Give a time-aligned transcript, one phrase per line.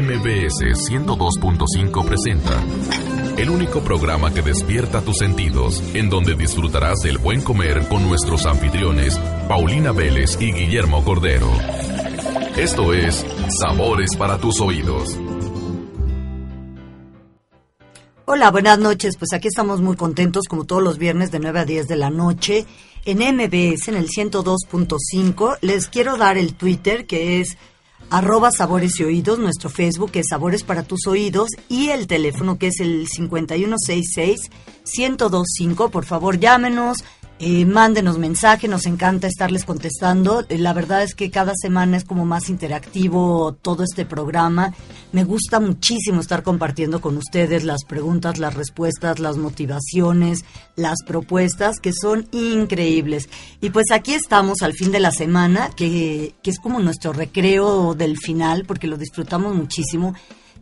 [0.00, 2.64] MBS 102.5 presenta
[3.36, 8.46] el único programa que despierta tus sentidos, en donde disfrutarás del buen comer con nuestros
[8.46, 11.50] anfitriones Paulina Vélez y Guillermo Cordero.
[12.56, 13.26] Esto es
[13.60, 15.18] Sabores para tus oídos.
[18.24, 19.18] Hola, buenas noches.
[19.18, 22.08] Pues aquí estamos muy contentos, como todos los viernes de 9 a 10 de la
[22.08, 22.64] noche,
[23.04, 25.58] en MBS, en el 102.5.
[25.60, 27.58] Les quiero dar el Twitter, que es
[28.10, 32.66] arroba sabores y oídos, nuestro Facebook es Sabores para tus oídos y el teléfono que
[32.66, 35.90] es el 5166-1025.
[35.90, 36.98] Por favor, llámenos,
[37.42, 40.44] eh, mándenos mensaje, nos encanta estarles contestando.
[40.50, 44.74] Eh, la verdad es que cada semana es como más interactivo todo este programa.
[45.12, 50.44] Me gusta muchísimo estar compartiendo con ustedes las preguntas, las respuestas, las motivaciones,
[50.76, 53.30] las propuestas que son increíbles.
[53.62, 57.94] Y pues aquí estamos al fin de la semana, que, que es como nuestro recreo
[57.94, 60.14] del final, porque lo disfrutamos muchísimo.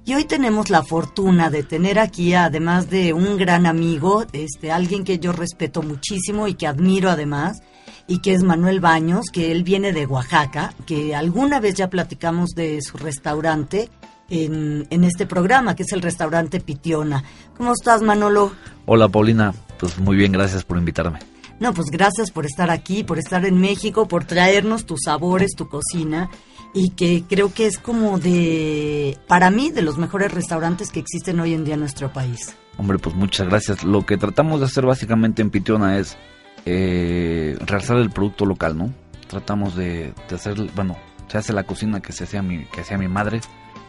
[0.09, 5.05] Y hoy tenemos la fortuna de tener aquí, además de un gran amigo, este, alguien
[5.05, 7.59] que yo respeto muchísimo y que admiro además,
[8.07, 12.53] y que es Manuel Baños, que él viene de Oaxaca, que alguna vez ya platicamos
[12.53, 13.91] de su restaurante
[14.31, 17.23] en, en este programa, que es el restaurante Pitiona.
[17.59, 18.53] ¿Cómo estás, Manolo?
[18.87, 19.53] Hola, Paulina.
[19.79, 21.19] Pues muy bien, gracias por invitarme.
[21.61, 25.69] No, pues gracias por estar aquí, por estar en México, por traernos tus sabores, tu
[25.69, 26.31] cocina
[26.75, 31.41] y que creo que es como de, para mí, de los mejores restaurantes que existen
[31.41, 32.55] hoy en día en nuestro país.
[32.77, 33.85] Hombre, pues muchas gracias.
[33.85, 36.17] Lo que tratamos de hacer básicamente en Pitiona es
[36.65, 38.93] eh, realzar el producto local, ¿no?
[39.27, 40.97] Tratamos de, hacer, bueno,
[41.27, 43.41] se hace la cocina que se hacía mi, que hacía mi madre,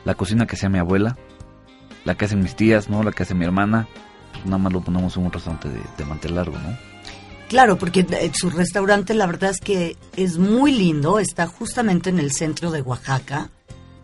[0.06, 1.18] la cocina que hacía mi abuela,
[2.06, 3.04] la que hacen mis tías, ¿no?
[3.04, 3.88] La que hace mi hermana.
[4.32, 6.78] Pues nada más lo ponemos en un restaurante de, de mantel largo, ¿no?
[7.50, 12.20] Claro, porque eh, su restaurante la verdad es que es muy lindo, está justamente en
[12.20, 13.50] el centro de Oaxaca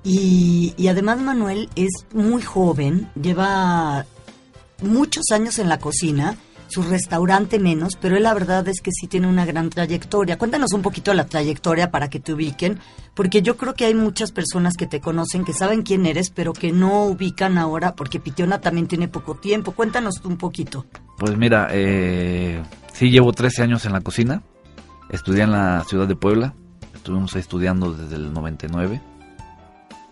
[0.04, 4.06] y, además Manuel es muy joven, lleva
[4.82, 9.06] muchos años en la cocina, su restaurante menos, pero él la verdad es que sí
[9.06, 10.40] tiene una gran trayectoria.
[10.40, 12.80] Cuéntanos un poquito la trayectoria para que te ubiquen,
[13.14, 16.54] porque yo creo que hay muchas personas que te conocen, que saben quién eres, pero
[16.54, 19.72] que no ubican ahora, porque Pitiona también tiene poco tiempo.
[19.72, 20.86] Cuéntanos tú un poquito.
[21.18, 22.62] Pues mira, eh,
[22.96, 24.42] sí llevo 13 años en la cocina,
[25.10, 26.54] estudié en la ciudad de Puebla,
[26.94, 29.02] estuvimos estudiando desde el 99.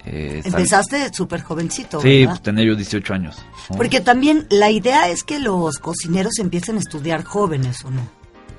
[0.05, 2.01] Eh, Empezaste súper jovencito.
[2.01, 3.37] Sí, pues tenía yo 18 años.
[3.69, 3.77] ¿no?
[3.77, 8.01] Porque también la idea es que los cocineros empiecen a estudiar jóvenes, ¿o no?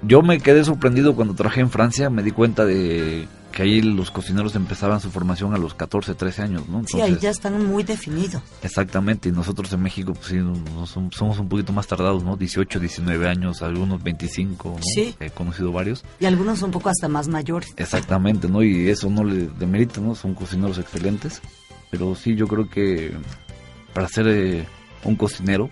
[0.02, 4.10] Yo me quedé sorprendido cuando trabajé en Francia, me di cuenta de que ahí los
[4.10, 6.80] cocineros empezaban su formación a los 14, 13 años, ¿no?
[6.80, 8.42] Entonces, sí, ahí ya están muy definidos.
[8.62, 10.38] Exactamente, y nosotros en México pues sí,
[11.12, 12.36] somos un poquito más tardados, ¿no?
[12.36, 14.82] 18, 19 años, algunos 25, ¿no?
[14.82, 15.14] Sí.
[15.20, 16.04] He conocido varios.
[16.18, 17.72] Y algunos un poco hasta más mayores.
[17.76, 18.62] Exactamente, ¿no?
[18.62, 20.16] Y eso no le demerita, ¿no?
[20.16, 21.40] Son cocineros excelentes,
[21.90, 23.12] pero sí, yo creo que
[23.92, 24.66] para ser eh,
[25.04, 25.70] un cocinero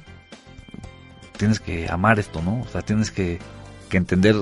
[1.37, 2.61] tienes que amar esto, ¿no?
[2.61, 3.41] O sea, tienes que,
[3.89, 4.37] que entender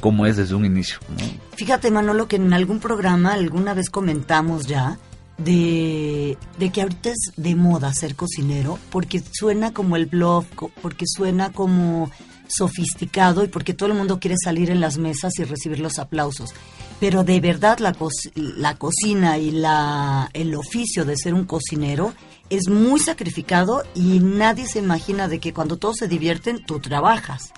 [0.00, 0.98] cómo es desde un inicio.
[1.08, 1.24] ¿no?
[1.56, 4.98] Fíjate, Manolo, que en algún programa alguna vez comentamos ya
[5.38, 10.44] de, de, que ahorita es de moda ser cocinero, porque suena como el blog,
[10.82, 12.10] porque suena como
[12.48, 16.54] sofisticado y porque todo el mundo quiere salir en las mesas y recibir los aplausos.
[16.98, 17.94] Pero de verdad la,
[18.34, 22.12] la cocina y la, el oficio de ser un cocinero
[22.50, 27.52] es muy sacrificado y nadie se imagina de que cuando todos se divierten, tú trabajas.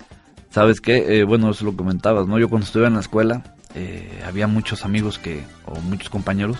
[0.51, 1.19] ¿Sabes qué?
[1.19, 2.37] Eh, bueno, eso lo comentabas, ¿no?
[2.37, 3.41] Yo cuando estuve en la escuela
[3.73, 6.57] eh, había muchos amigos que, o muchos compañeros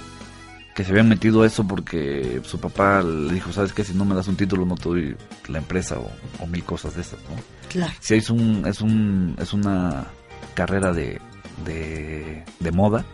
[0.73, 3.83] que se habían metido a eso porque su papá le dijo, ¿sabes qué?
[3.83, 5.17] Si no me das un título no te doy
[5.49, 6.09] la empresa o,
[6.41, 7.35] o mil cosas de esas, ¿no?
[7.67, 7.91] Claro.
[7.99, 10.05] Sí, es, un, es, un, es una
[10.53, 11.19] carrera de,
[11.65, 13.05] de, de moda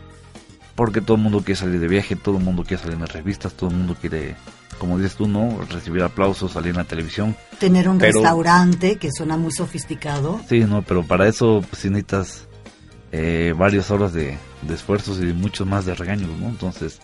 [0.75, 3.13] porque todo el mundo quiere salir de viaje, todo el mundo quiere salir en las
[3.13, 4.35] revistas, todo el mundo quiere
[4.77, 5.59] como dices tú, ¿no?
[5.69, 7.35] Recibir aplausos, salir en la televisión.
[7.59, 10.39] Tener un pero, restaurante que suena muy sofisticado.
[10.47, 12.47] Sí, no, pero para eso pues, necesitas
[13.11, 16.49] eh, varias horas de, de, esfuerzos y muchos más de regaños, ¿no?
[16.49, 16.99] Entonces,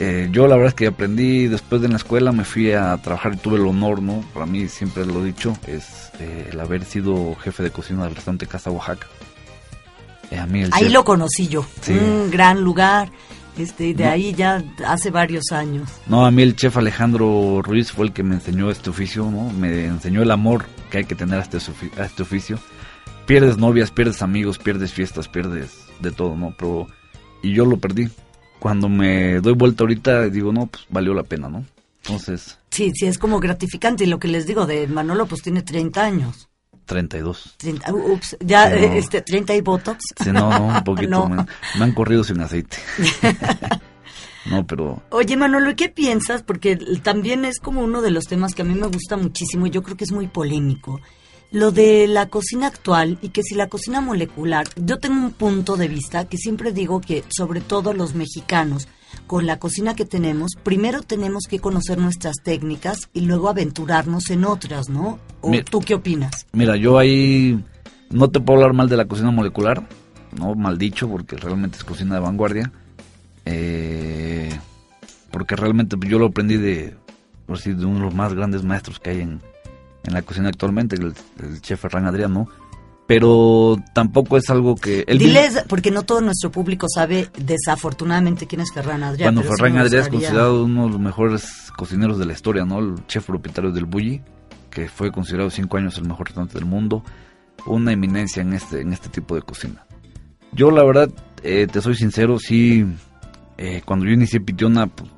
[0.00, 3.34] eh, yo la verdad es que aprendí después de la escuela, me fui a trabajar
[3.34, 4.24] y tuve el honor, ¿no?
[4.32, 8.14] Para mí siempre lo he dicho, es eh, el haber sido jefe de cocina del
[8.14, 9.08] restaurante Casa Oaxaca.
[10.38, 11.92] a mí el Ahí chef, lo conocí yo, sí.
[11.92, 13.10] un gran lugar
[13.58, 15.88] Este, de ahí ya hace varios años.
[16.06, 19.50] No, a mí el chef Alejandro Ruiz fue el que me enseñó este oficio, ¿no?
[19.50, 21.58] Me enseñó el amor que hay que tener a este,
[22.00, 22.58] a este oficio.
[23.26, 26.54] Pierdes novias, pierdes amigos, pierdes fiestas, pierdes de todo, ¿no?
[26.56, 26.86] Pero,
[27.42, 28.08] y yo lo perdí.
[28.60, 31.64] Cuando me doy vuelta ahorita, digo, no, pues valió la pena, ¿no?
[32.04, 32.58] Entonces...
[32.70, 34.04] Sí, sí, es como gratificante.
[34.04, 36.47] Y lo que les digo de Manolo, pues tiene 30 años.
[36.88, 37.54] 32.
[37.58, 39.98] 30, ups, ya, este, 30 y Botox.
[40.24, 41.28] Sí, no, no, un poquito.
[41.28, 41.44] Me,
[41.80, 42.78] han corrido sin aceite.
[44.50, 45.02] no, pero...
[45.10, 46.42] Oye, Manolo, ¿qué piensas?
[46.42, 49.70] Porque también es como uno de los temas que a mí me gusta muchísimo y
[49.70, 51.00] yo creo que es muy polémico.
[51.50, 55.76] Lo de la cocina actual y que si la cocina molecular, yo tengo un punto
[55.76, 58.88] de vista que siempre digo que sobre todo los mexicanos,
[59.26, 64.44] con la cocina que tenemos, primero tenemos que conocer nuestras técnicas y luego aventurarnos en
[64.44, 65.18] otras, ¿no?
[65.40, 66.46] ¿O tú qué opinas?
[66.52, 67.62] Mira, yo ahí
[68.10, 69.86] no te puedo hablar mal de la cocina molecular,
[70.38, 72.72] no mal dicho, porque realmente es cocina de vanguardia.
[73.44, 74.50] Eh,
[75.30, 76.94] porque realmente yo lo aprendí de,
[77.46, 79.40] por de uno de los más grandes maestros que hay en,
[80.04, 82.48] en la cocina actualmente, el, el chef Ferran Adriano
[83.08, 85.02] pero tampoco es algo que...
[85.08, 89.34] Diles, porque no todo nuestro público sabe desafortunadamente quién es Ferran Adrián.
[89.34, 92.80] Bueno, Ferran Adrián es considerado uno de los mejores cocineros de la historia, ¿no?
[92.80, 94.20] El chef propietario del Bulli,
[94.68, 97.02] que fue considerado cinco años el mejor restaurante del mundo,
[97.64, 99.86] una eminencia en este, en este tipo de cocina.
[100.52, 101.08] Yo la verdad,
[101.42, 102.84] eh, te soy sincero, sí,
[103.56, 105.10] eh, cuando yo inicié Pitiona, pues,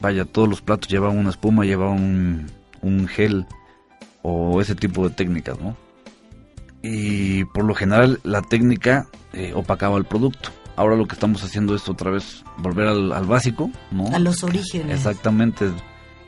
[0.00, 2.50] vaya, todos los platos llevaban una espuma, llevaban
[2.80, 3.44] un gel
[4.22, 5.76] o ese tipo de técnicas, ¿no?
[6.82, 10.50] Y por lo general la técnica eh, opacaba el producto.
[10.76, 14.06] Ahora lo que estamos haciendo es otra vez volver al, básico, ¿no?
[14.14, 14.96] A los orígenes.
[14.96, 15.70] Exactamente.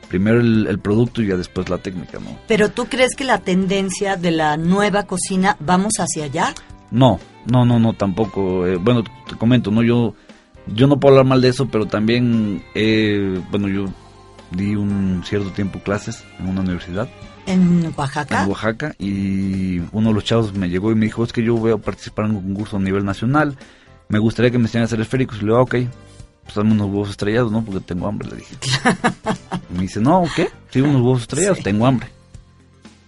[0.09, 2.37] Primero el, producto y ya después la técnica, ¿no?
[2.47, 6.53] Pero tú crees que la tendencia de la nueva cocina vamos hacia allá?
[6.91, 8.67] No, no, no, no, tampoco.
[8.67, 9.81] Eh, bueno, te comento, ¿no?
[9.81, 10.13] Yo,
[10.67, 12.63] yo no puedo hablar mal de eso, pero también,
[13.49, 13.85] bueno, yo
[14.51, 17.09] di un cierto tiempo clases en una universidad
[17.45, 18.43] ¿En Oaxaca?
[18.43, 18.95] En Oaxaca.
[18.99, 21.77] Y uno de los chavos me llegó y me dijo, es que yo voy a
[21.77, 23.57] participar en un concurso a nivel nacional.
[24.09, 25.37] Me gustaría que me enseñaran a hacer esféricos.
[25.37, 25.75] Y le digo, ah, ok,
[26.43, 27.63] pues dame unos huevos estrellados, ¿no?
[27.63, 28.55] Porque tengo hambre, le dije.
[29.69, 30.49] y me dice, no, ¿qué?
[30.69, 32.07] Sí, unos huevos estrellados, tengo hambre.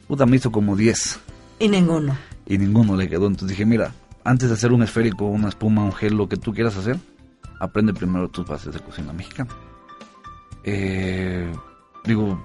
[0.08, 1.20] Puta, me hizo como 10.
[1.60, 2.18] Y ninguno.
[2.46, 3.28] Y ninguno le quedó.
[3.28, 3.94] Entonces dije, mira,
[4.24, 6.98] antes de hacer un esférico, una espuma, un gel, lo que tú quieras hacer,
[7.60, 9.50] aprende primero tus bases de cocina mexicana.
[10.64, 11.52] Eh,
[12.06, 12.44] digo,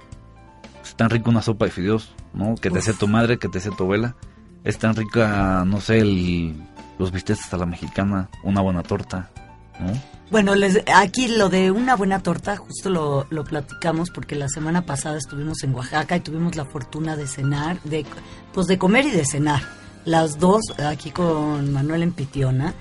[0.95, 2.55] tan rica una sopa de fideos, ¿no?
[2.55, 4.15] Que te sea tu madre, que te sea tu abuela.
[4.63, 6.55] Es tan rica, no sé, el,
[6.99, 9.31] los bisteces a la mexicana, una buena torta,
[9.79, 9.91] ¿no?
[10.29, 14.85] Bueno, les, aquí lo de una buena torta, justo lo, lo, platicamos porque la semana
[14.85, 18.05] pasada estuvimos en Oaxaca y tuvimos la fortuna de cenar, de,
[18.53, 19.61] pues de comer y de cenar.
[20.05, 22.73] Las dos aquí con Manuel en Pitiona.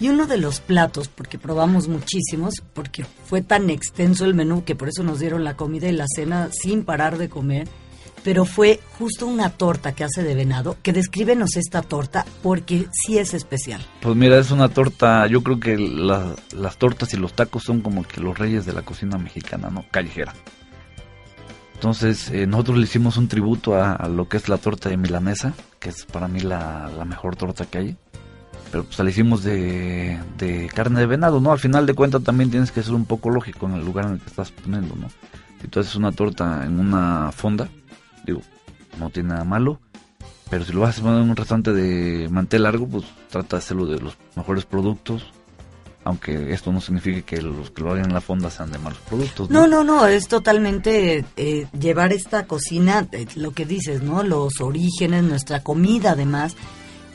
[0.00, 4.76] Y uno de los platos, porque probamos muchísimos, porque fue tan extenso el menú que
[4.76, 7.68] por eso nos dieron la comida y la cena sin parar de comer,
[8.22, 13.18] pero fue justo una torta que hace de venado, que descríbenos esta torta porque sí
[13.18, 13.84] es especial.
[14.00, 18.04] Pues mira, es una torta, yo creo que las tortas y los tacos son como
[18.04, 19.84] que los reyes de la cocina mexicana, ¿no?
[19.90, 20.32] Callejera.
[21.74, 25.54] Entonces, eh, nosotros le hicimos un tributo a, lo que es la torta de milanesa,
[25.78, 27.96] que es para mí la mejor torta que hay
[28.70, 31.52] pero pues la hicimos de, de, carne de venado, ¿no?
[31.52, 34.12] Al final de cuentas también tienes que ser un poco lógico en el lugar en
[34.12, 35.08] el que estás poniendo, ¿no?
[35.60, 37.68] Si tú haces una torta en una fonda,
[38.24, 38.42] digo,
[38.98, 39.80] no tiene nada malo,
[40.50, 43.62] pero si lo vas a poner en un restaurante de mantel largo, pues trata de
[43.62, 45.26] hacerlo de los mejores productos,
[46.04, 48.98] aunque esto no signifique que los que lo hagan en la fonda sean de malos
[49.08, 49.50] productos.
[49.50, 54.22] No, no, no, es totalmente eh, llevar esta cocina, eh, lo que dices, ¿no?
[54.22, 56.56] Los orígenes, nuestra comida además,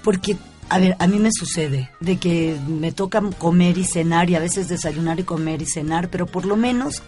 [0.03, 0.37] porque
[0.69, 4.39] a ver, a mí me sucede de que me toca comer y cenar y a
[4.39, 7.03] veces desayunar y comer y cenar, pero por lo menos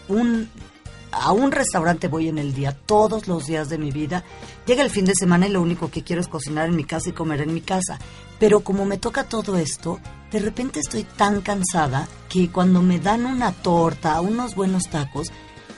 [1.11, 4.23] a un restaurante voy en el día, todos los días de mi vida.
[4.65, 7.09] Llega el fin de semana y lo único que quiero es cocinar en mi casa
[7.09, 7.99] y comer en mi casa.
[8.39, 9.99] Pero como me toca todo esto,
[10.31, 15.31] de repente estoy tan cansada que cuando me dan una torta, unos buenos tacos,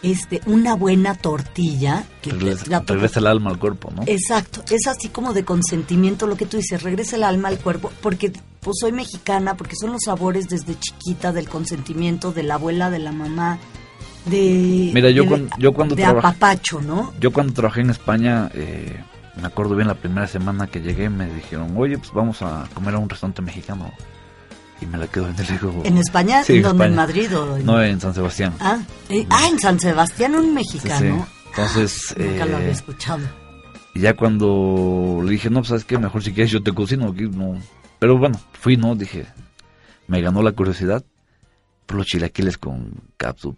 [0.03, 2.05] este, una buena tortilla.
[2.21, 4.03] Que regresa, el alma al cuerpo, ¿no?
[4.05, 7.91] Exacto, es así como de consentimiento lo que tú dices, regresa el alma al cuerpo,
[8.01, 12.89] porque pues soy mexicana, porque son los sabores desde chiquita del consentimiento de la abuela,
[12.89, 13.59] de la mamá,
[14.25, 14.91] de...
[14.93, 17.13] Mira, yo, cuando, yo cuando de apapacho, ¿no?
[17.19, 19.01] Yo cuando trabajé en España, eh,
[19.39, 22.95] me acuerdo bien la primera semana que llegué, me dijeron, oye, pues vamos a comer
[22.95, 23.93] a un restaurante mexicano
[24.81, 26.43] y me la quedo en el ¿En España?
[26.43, 26.85] Sí, ¿Dónde?
[26.85, 27.35] ¿En Madrid?
[27.35, 28.53] O No, en San Sebastián.
[28.59, 28.79] Ah,
[29.09, 31.27] eh, ah, en San Sebastián, un mexicano.
[31.49, 32.15] Entonces...
[32.17, 33.27] nunca lo había eh, escuchado.
[33.95, 37.09] Y ya cuando le dije, no, pues sabes qué, mejor si quieres yo te cocino.
[37.09, 37.59] Aquí, no.
[37.97, 38.95] Pero bueno, fui, ¿no?
[38.95, 39.25] Dije,
[40.07, 41.03] me ganó la curiosidad.
[41.87, 43.57] por los chilaquiles con capsu.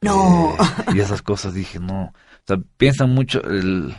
[0.00, 0.56] No.
[0.94, 2.04] y esas cosas dije, no.
[2.04, 3.42] O sea, piensan mucho.
[3.42, 3.94] El,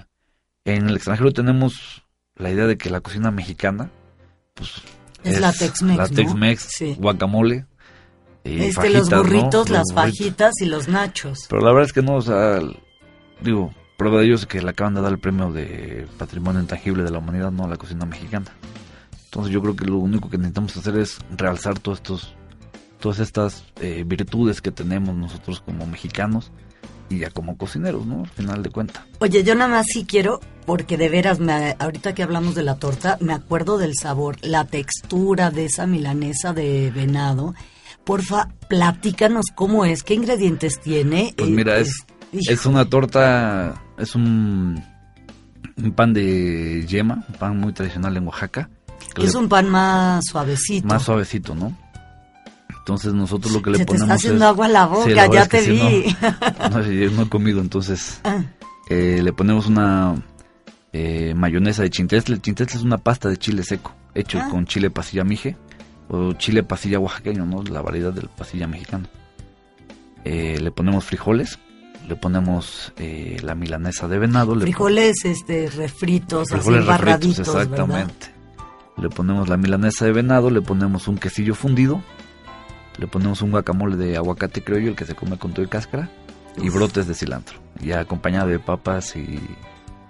[0.63, 2.03] en el extranjero tenemos
[2.36, 3.91] la idea de que la cocina mexicana,
[4.55, 4.81] pues.
[5.25, 5.98] Es, la Tex-Mex.
[5.98, 6.96] La Tex-Mex, Sí.
[7.00, 7.65] guacamole.
[8.44, 9.94] y Este, los burritos, Los las burritos.
[9.94, 11.46] fajitas y los nachos.
[11.50, 12.60] Pero la verdad es que no, o sea,
[13.41, 17.03] digo, prueba de ello es que le acaban de dar el premio de Patrimonio Intangible
[17.03, 18.51] de la Humanidad, no a la cocina mexicana.
[19.25, 22.34] Entonces yo creo que lo único que necesitamos hacer es realzar todos estos,
[23.00, 26.51] todas estas eh, virtudes que tenemos nosotros como mexicanos
[27.09, 28.21] y ya como cocineros, ¿no?
[28.21, 29.03] Al final de cuentas.
[29.19, 32.75] Oye, yo nada más sí quiero, porque de veras, me, ahorita que hablamos de la
[32.75, 37.53] torta, me acuerdo del sabor, la textura de esa milanesa de venado.
[38.03, 41.33] Porfa, platícanos cómo es, qué ingredientes tiene.
[41.38, 44.83] Pues Eh, mira, es, hijo, es una torta, es un,
[45.77, 48.69] un pan de yema, un pan muy tradicional en Oaxaca.
[49.17, 50.88] es le- un pan más suavecito.
[50.88, 51.75] más suavecito, ¿no?
[52.86, 55.13] Entonces nosotros lo que le Se te ponemos está haciendo es- agua la boca, Sí,
[55.15, 56.15] la verdad ya es que te vi.
[56.70, 58.44] No, no, yo no he comido, entonces Ah,
[58.89, 60.13] eh, le ponemos una
[60.94, 62.36] eh, mayonesa de chintetle.
[62.36, 64.50] El chintetle es una pasta de chile seco, hecho Ah.
[64.51, 65.58] con chile pasilla mije
[66.10, 67.63] o chile pasilla oaxaqueño, ¿no?
[67.63, 69.08] La variedad del pasilla mexicano.
[70.24, 71.58] Eh, le ponemos frijoles,
[72.08, 77.56] le ponemos eh, la milanesa de venado, le frijoles este refritos, frijoles así barraditos, refritos,
[77.56, 77.63] ¿verdad?
[77.72, 78.27] exactamente.
[78.98, 82.01] Le ponemos la milanesa de venado, le ponemos un quesillo fundido,
[82.98, 86.10] le ponemos un guacamole de aguacate criollo, el que se come con todo y cáscara,
[86.58, 86.75] y Uf.
[86.75, 89.40] brotes de cilantro, ya acompañado de papas y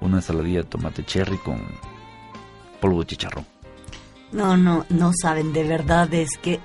[0.02, 1.62] una ensaladilla de tomate cherry con
[2.80, 3.46] polvo de chicharrón.
[4.32, 6.60] No, no, no saben, de verdad es que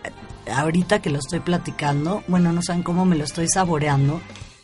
[0.53, 4.21] ahorita que lo estoy platicando, bueno, no saben cómo me lo estoy saboreando,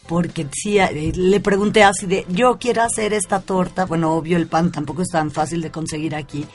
[0.09, 4.47] porque sí, eh, le pregunté así de, yo quiero hacer esta torta, bueno, obvio el
[4.47, 6.47] pan tampoco es tan fácil de conseguir aquí,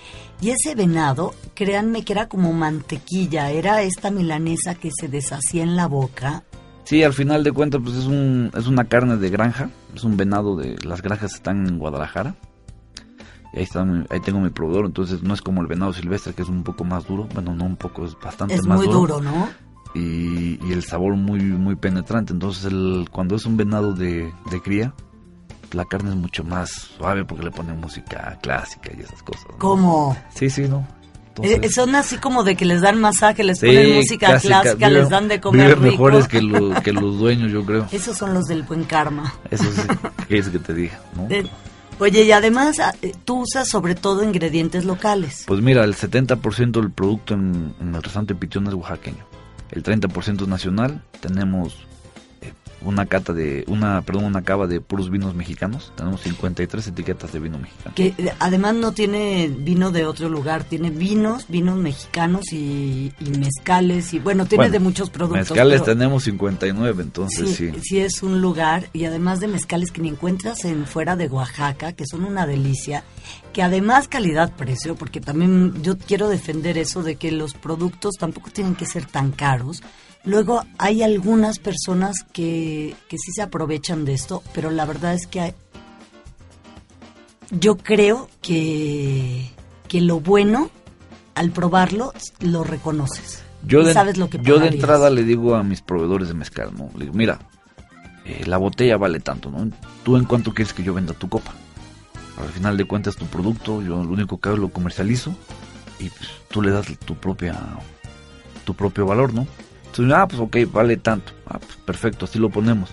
[0.41, 5.75] y ese venado, créanme que era como mantequilla, era esta milanesa que se deshacía en
[5.75, 6.43] la boca,
[6.83, 10.17] Sí, al final de cuentas, pues es, un, es una carne de granja, es un
[10.17, 10.75] venado de...
[10.83, 12.35] Las granjas están en Guadalajara.
[13.53, 16.41] Y ahí, está, ahí tengo mi proveedor, entonces no es como el venado silvestre, que
[16.41, 17.29] es un poco más duro.
[17.33, 19.47] Bueno, no un poco, es bastante es más muy duro, ¿no?
[19.93, 22.33] y, y el sabor muy muy penetrante.
[22.33, 24.93] Entonces, el, cuando es un venado de, de cría,
[25.71, 29.45] la carne es mucho más suave porque le ponen música clásica y esas cosas.
[29.51, 29.57] ¿no?
[29.57, 30.17] Como...
[30.35, 30.79] Sí, sí, ¿no?
[31.41, 34.61] Eh, Entonces, son así como de que les dan masaje, les sí, ponen música clásica,
[34.63, 35.81] clásica, viven- les dan de comer rico.
[35.91, 37.87] mejores que, lo- que los dueños, yo creo.
[37.91, 39.33] Esos son los del buen karma.
[39.49, 39.81] Eso sí,
[40.27, 40.99] ¿qué es que te diga?
[41.15, 41.27] ¿no?
[41.29, 41.45] Eh,
[41.99, 45.43] Oye, y además ah, eh, tú usas sobre todo ingredientes locales.
[45.45, 49.23] Pues mira, el 70% del producto en, en el restaurante Pichón es oaxaqueño.
[49.69, 51.03] El 30% es nacional.
[51.21, 51.85] Tenemos
[52.83, 55.91] una cata de una perdón, una cava de puros vinos mexicanos.
[55.95, 57.95] Tenemos 53 etiquetas de vino mexicano.
[57.95, 63.29] Que eh, además no tiene vino de otro lugar, tiene vinos, vinos mexicanos y, y
[63.37, 65.49] mezcales y bueno, tiene Bueno, de muchos productos.
[65.49, 67.79] Mezcales pero tenemos 59, entonces sí, sí.
[67.81, 71.93] sí es un lugar y además de mezcales que ni encuentras en fuera de Oaxaca,
[71.93, 73.03] que son una delicia,
[73.53, 78.75] que además calidad-precio, porque también yo quiero defender eso de que los productos tampoco tienen
[78.75, 79.81] que ser tan caros.
[80.23, 85.25] Luego hay algunas personas que, que sí se aprovechan de esto, pero la verdad es
[85.27, 85.53] que hay-
[87.49, 89.49] yo creo que,
[89.87, 90.69] que lo bueno,
[91.35, 93.43] al probarlo, lo reconoces.
[93.65, 96.71] Yo de, sabes lo que yo de entrada le digo a mis proveedores de mezcal,
[96.75, 96.89] ¿no?
[96.95, 97.39] Le digo, mira,
[98.25, 99.69] eh, la botella vale tanto, ¿no?
[100.03, 101.53] ¿Tú en cuánto quieres que yo venda tu copa?
[102.37, 105.35] Al final de cuentas tu producto, yo lo único que hago es lo comercializo
[105.99, 107.55] y pues, tú le das tu propia
[108.65, 109.45] tu propio valor, ¿no?
[109.91, 111.33] Entonces, ah, pues ok, vale tanto.
[111.47, 112.89] Ah, pues perfecto, así lo ponemos.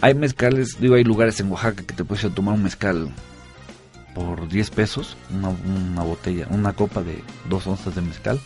[0.00, 3.08] Hay mezcales, digo, hay lugares en Oaxaca que te puedes ir a tomar un mezcal
[4.14, 8.38] por 10 pesos, una, una botella, una copa de dos onzas de mezcal,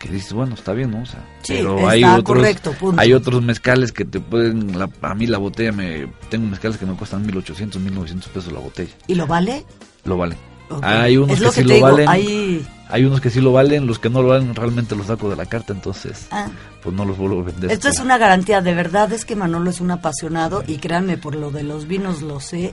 [0.00, 1.02] que dices, bueno, está bien, ¿no?
[1.02, 3.00] O sea, Sí, pero está hay otros, correcto, punto.
[3.00, 6.86] hay otros mezcales que te pueden, la- a mí la botella me, tengo mezcales que
[6.86, 9.64] me cuestan 1800, 1900 pesos la botella, ¿Y lo vale?
[10.04, 10.36] lo vale.
[10.82, 12.08] Hay unos es que lo sí que lo valen.
[12.08, 12.66] hay...
[12.90, 15.36] Hay unos que sí lo valen, los que no lo valen realmente los saco de
[15.36, 16.48] la carta, entonces ah,
[16.82, 17.70] pues no los vuelvo a vender.
[17.70, 21.34] esto es una garantía, de verdad es que Manolo es un apasionado y créanme, por
[21.34, 22.72] lo de los vinos lo sé,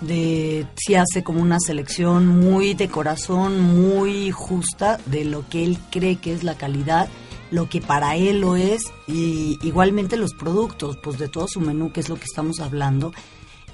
[0.00, 5.78] de si hace como una selección muy de corazón, muy justa de lo que él
[5.90, 7.08] cree que es la calidad,
[7.50, 11.92] lo que para él lo es y igualmente los productos, pues de todo su menú,
[11.92, 13.12] que es lo que estamos hablando.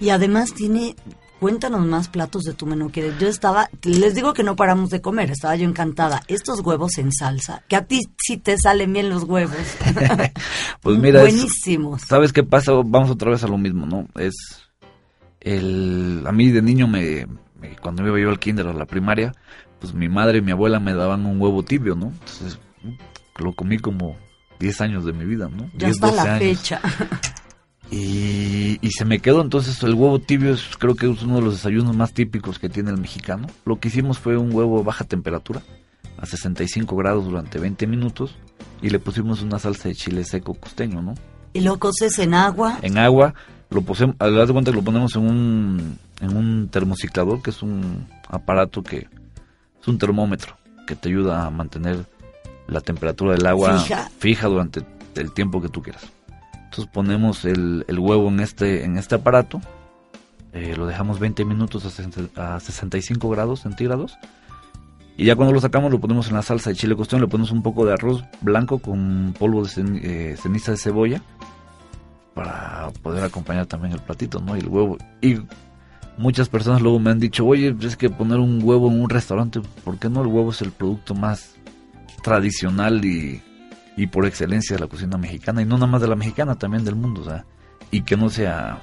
[0.01, 0.97] Y además tiene,
[1.40, 5.00] cuéntanos más platos de tu menú, que yo estaba, les digo que no paramos de
[5.00, 6.23] comer, estaba yo encantada.
[6.28, 9.57] Estos huevos en salsa, que a ti sí te salen bien los huevos.
[10.81, 12.02] Pues mira, es- Buenísimos.
[12.02, 12.73] ¿Sabes qué pasa?
[12.85, 14.09] Vamos otra vez a lo mismo, ¿no?
[14.21, 14.35] Es
[15.40, 17.26] el a mí de niño me,
[17.61, 19.33] me- cuando iba yo al kinder o a la primaria,
[19.81, 22.07] pues mi madre y mi abuela me daban un huevo tibio, ¿no?
[22.07, 22.59] Entonces
[23.38, 24.16] lo comí como
[24.59, 25.64] 10 años de mi vida, ¿no?
[25.76, 26.59] Ya 10, está 12 la años.
[26.59, 26.81] fecha.
[27.90, 31.43] Y, y se me quedó entonces el huevo tibio es creo que es uno de
[31.43, 33.47] los desayunos más típicos que tiene el mexicano.
[33.64, 35.62] Lo que hicimos fue un huevo a baja temperatura
[36.19, 38.35] a 65 grados durante 20 minutos
[38.83, 41.14] y le pusimos una salsa de chile seco costeño, ¿no?
[41.52, 42.78] Y lo coces en agua.
[42.83, 43.35] En agua,
[43.71, 47.62] lo posemos, haz de cuenta que lo ponemos en un, en un termociclador, que es
[47.62, 49.09] un aparato que
[49.81, 52.07] es un termómetro que te ayuda a mantener
[52.69, 53.78] la temperatura del agua
[54.19, 54.49] Fija.
[54.49, 56.05] durante el tiempo que tú quieras.
[56.76, 59.62] Entonces ponemos el, huevo en este, en este aparato,
[60.52, 64.18] eh, lo dejamos 20 minutos a, 60 a 65 grados centígrados
[65.16, 67.50] y ya cuando lo sacamos lo ponemos en la salsa de chile costeño, le ponemos
[67.50, 69.71] un poco de arroz blanco con polvo de
[70.02, 71.23] eh, ceniza de cebolla
[72.35, 74.54] para poder acompañar también el platito, ¿no?
[74.54, 74.99] Y el huevo.
[75.23, 75.37] Y
[76.18, 79.62] muchas personas luego me han dicho, oye, es que poner un huevo en un restaurante,
[79.83, 80.21] ¿por qué no?
[80.21, 81.54] El huevo es el producto más
[82.23, 83.40] tradicional y,
[83.97, 86.85] y por excelencia de la cocina mexicana, y no nada más de la mexicana, también
[86.85, 87.45] del mundo, o sea,
[87.91, 88.81] y que no sea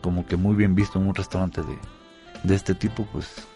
[0.00, 1.78] como que muy bien visto en un restaurante de,
[2.42, 3.46] de este tipo, pues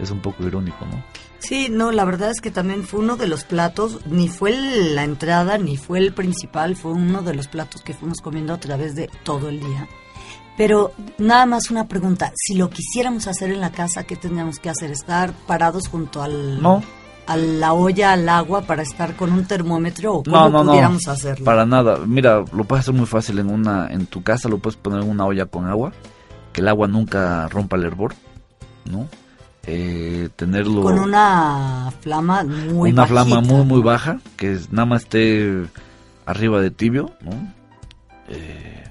[0.00, 1.02] es un poco irónico, ¿no?
[1.38, 5.04] Sí, no, la verdad es que también fue uno de los platos, ni fue la
[5.04, 8.94] entrada, ni fue el principal, fue uno de los platos que fuimos comiendo a través
[8.94, 9.88] de todo el día.
[10.56, 14.70] Pero nada más una pregunta, si lo quisiéramos hacer en la casa, ¿qué tendríamos que
[14.70, 14.90] hacer?
[14.90, 16.82] ¿Estar parados junto al, No.
[17.26, 20.70] A la olla, al agua, para estar con un termómetro o No, cómo no, no.
[20.70, 21.44] pudiéramos hacerlo?
[21.44, 21.98] Para nada.
[22.06, 25.08] Mira, lo puedes hacer muy fácil en una, en tu casa, lo puedes poner en
[25.10, 25.92] una olla con agua,
[26.52, 28.14] que el agua nunca rompa el hervor,
[28.84, 29.06] ¿no?
[29.64, 33.84] Eh, tenerlo Con una flama muy una flama bajita, muy muy ¿no?
[33.86, 35.68] baja, que es- nada más esté
[36.26, 37.30] arriba de tibio, ¿no?
[38.28, 38.84] Eh,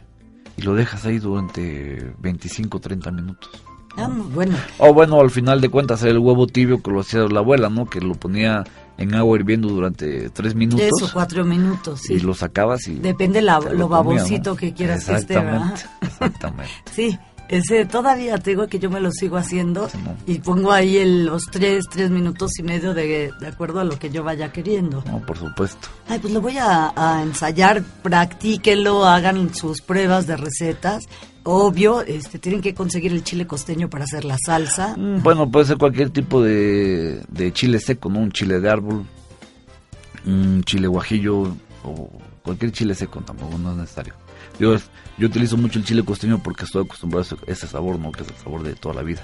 [0.57, 3.50] y lo dejas ahí durante 25 30 minutos.
[3.98, 4.55] Ah, bueno.
[4.77, 7.69] O bueno, al final de cuentas era el huevo tibio que lo hacía la abuela,
[7.69, 7.86] ¿no?
[7.89, 8.63] Que lo ponía
[8.98, 10.79] en agua hirviendo durante 3 minutos.
[10.98, 12.13] Tres o cuatro minutos, sí.
[12.13, 15.74] y lo sacabas y Depende la- lo comía, babosito que quieras que esté, ¿verdad?
[15.74, 16.71] Exactamente, exactamente.
[16.93, 17.17] Sí,
[17.50, 20.16] ese todavía te digo que yo me lo sigo haciendo Sí, no.
[20.25, 23.98] y pongo ahí el- los tres, tres minutos y medio de, de acuerdo a lo
[24.00, 25.03] que yo vaya queriendo.
[25.07, 25.87] No, por supuesto.
[26.07, 31.03] Ay, pues lo voy a, a ensayar, practíquenlo, hagan sus pruebas de recetas.
[31.44, 34.96] Obvio, este, tienen que conseguir el chile costeño para hacer la salsa.
[34.98, 37.24] Bueno, puede ser cualquier tipo de,
[37.54, 38.20] chile seco, ¿no?
[38.20, 39.06] Un chile de árbol,
[40.25, 42.10] un chile guajillo o
[42.44, 44.14] cualquier chile seco tampoco, no es necesario.
[44.60, 48.12] Es- yo utilizo mucho el chile costeño porque estoy acostumbrado a ese sabor, ¿no?
[48.12, 49.22] Que es el sabor de toda la vida,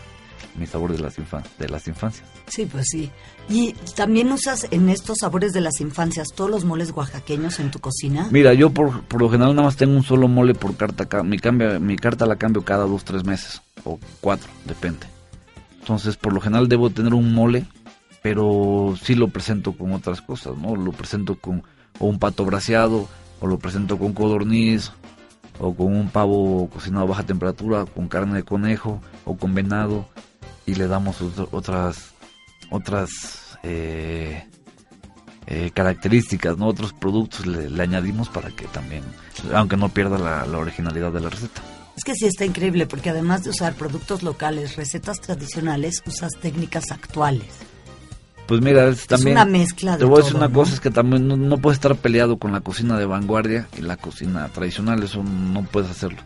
[0.58, 2.28] mi sabor de las, infan- de las infancias.
[2.48, 3.10] Sí, pues sí.
[3.50, 7.80] Y también usas en estos sabores de las infancias todos los moles oaxaqueños en tu
[7.80, 8.28] cocina.
[8.32, 11.06] Mira, yo por, por lo general nada más tengo un solo mole por carta.
[11.06, 13.62] ca- Mi, cambia, mi carta la cambio cada dos, tres meses.
[13.84, 15.08] O cuatro, depende.
[15.80, 17.66] Entonces, por lo general debo tener un mole,
[18.22, 20.76] pero sí lo presento con otras cosas, ¿no?
[20.76, 21.64] Lo presento con
[22.00, 23.08] o un pato braseado,
[23.40, 24.92] o lo presento con codorniz,
[25.60, 30.08] o con un pavo cocinado a baja temperatura, con carne de conejo, o con venado,
[30.68, 32.12] y le damos otro- otras,
[32.70, 34.46] otras eh,
[35.48, 36.68] eh, características, ¿no?
[36.68, 39.04] Otros productos le, le añadimos para que también,
[39.56, 41.62] aunque no pierda la, la originalidad de la receta.
[41.96, 46.92] Es que sí está increíble porque además de usar productos locales, recetas tradicionales, usas técnicas
[46.92, 47.48] actuales.
[48.46, 49.32] Pues mira, es también...
[49.36, 50.54] una mezcla de Te voy a decir todo, una ¿no?
[50.54, 53.82] cosa, es que también no, no puedes estar peleado con la cocina de vanguardia y
[53.82, 56.20] la cocina tradicional, eso no puedes hacerlo.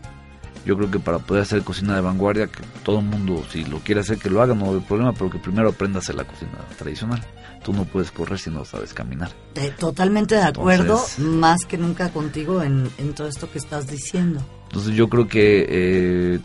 [0.64, 3.78] Yo creo que para poder hacer cocina de vanguardia, que todo el mundo, si lo
[3.80, 6.24] quiere hacer, que lo haga, no hay problema, pero que primero aprenda a hacer la
[6.24, 7.20] cocina tradicional.
[7.64, 9.30] Tú no puedes correr si no sabes caminar.
[9.56, 13.86] Eh, totalmente de acuerdo, Entonces- más que nunca contigo en, en todo esto que estás
[13.88, 14.40] diciendo.
[14.68, 16.40] Entonces yo creo que eh,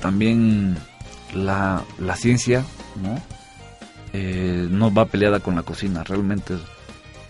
[0.00, 0.76] también
[1.34, 2.64] la, la ciencia,
[3.02, 3.20] ¿no?
[4.12, 6.02] Eh, no va peleada con la cocina.
[6.04, 6.54] Realmente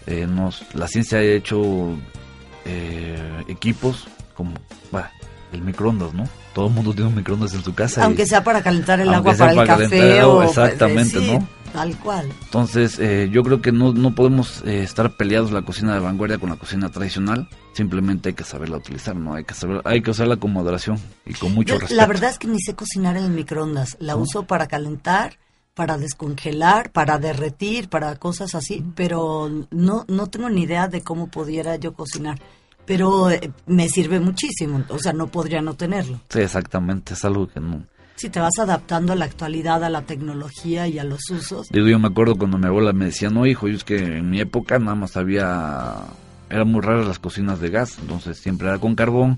[0.06, 1.94] eh, nos, la ciencia ha hecho
[2.64, 4.52] eh, equipos como
[4.92, 5.10] bah,
[5.52, 6.24] el microondas, ¿no?
[6.54, 8.00] Todo el mundo tiene un microondas en su casa.
[8.00, 11.48] y- Aunque sea para calentar el agua para el café o pues, exactamente, sí, ¿no?
[11.72, 12.26] Tal cual.
[12.44, 16.38] Entonces, eh, yo creo que no, no podemos eh, estar peleados la cocina de vanguardia
[16.38, 17.46] con la cocina tradicional.
[17.74, 19.34] Simplemente hay que saberla utilizar, ¿no?
[19.34, 22.00] Hay que saber, hay que usarla con moderación y con mucho Yo, respeto.
[22.00, 23.96] la verdad es que ni sé cocinar en el microondas.
[24.00, 25.38] La uso para calentar,
[25.74, 31.28] para descongelar, para derretir, para cosas así, pero no, no tengo ni idea de cómo
[31.28, 32.38] pudiera yo cocinar.
[32.88, 36.20] Pero eh, me sirve muchísimo, o sea, no podría no tenerlo.
[36.30, 37.84] Sí, exactamente, es algo que no...
[38.16, 41.86] Si te vas adaptando a la actualidad, a la tecnología y a los usos, Digo,
[41.86, 44.40] yo me acuerdo cuando mi abuela me decía, no, hijo, yo es que en mi
[44.40, 45.96] época nada más había...
[46.50, 49.36] Eran muy raras las cocinas de gas, entonces siempre era con carbón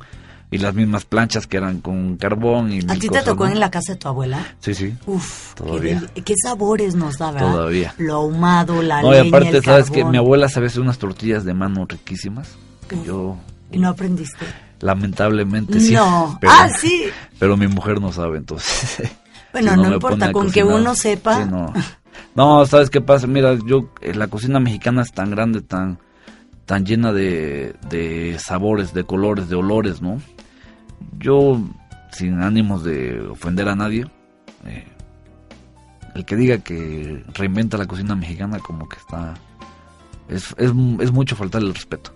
[0.53, 3.53] y las mismas planchas que eran con carbón y ¿a ti te tocó ¿no?
[3.53, 4.55] en la casa de tu abuela?
[4.61, 4.95] Sí, sí.
[5.07, 6.03] Uf, Todavía.
[6.25, 7.53] qué sabores nos da, ¿verdad?
[7.53, 7.95] Todavía.
[7.99, 10.05] Lo ahumado, la No, leña, y aparte, el ¿sabes que.
[10.05, 12.57] Mi abuela sabe hacer unas tortillas de mano riquísimas.
[12.90, 13.37] Que yo...
[13.70, 14.44] ¿Y no aprendiste?
[14.81, 15.94] Lamentablemente sí.
[15.94, 17.05] No, pero, ah, sí.
[17.38, 19.11] Pero mi mujer no sabe, entonces...
[19.53, 21.42] Bueno, si no, importa, con que uno sepa.
[21.42, 21.72] sí, no.
[22.37, 23.26] No, ¿sabes qué pasa?
[23.26, 25.98] Mira, yo, eh, la cocina mexicana es tan grande, tan,
[26.66, 30.20] tan llena de, de sabores, de colores, de olores, ¿no?
[31.18, 31.61] Yo,
[32.12, 34.07] sin ánimos de ofender a nadie,
[34.66, 34.87] eh,
[36.14, 39.35] el que diga que reinventa la cocina mexicana como que está...
[40.29, 42.12] Es, es, es mucho faltar el respeto.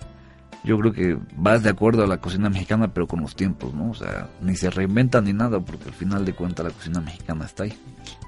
[0.64, 3.90] Yo creo que vas de acuerdo a la cocina mexicana, pero con los tiempos, ¿no?
[3.90, 7.44] O sea, ni se reinventa ni nada, porque al final de cuentas la cocina mexicana
[7.44, 7.78] está ahí.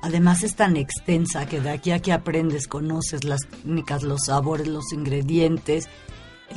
[0.03, 4.68] Además es tan extensa que de aquí a que aprendes, conoces las técnicas, los sabores,
[4.68, 5.88] los ingredientes,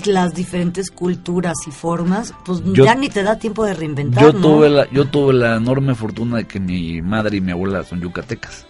[0.06, 4.34] las diferentes culturas y formas, pues Yo- ya ni te da tiempo de reinventar, Yo
[4.34, 4.39] ¿no?
[4.42, 8.02] tuve, la, yo tuve la enorme fortuna de que mi madre y mi abuela son
[8.02, 8.65] yucatecas.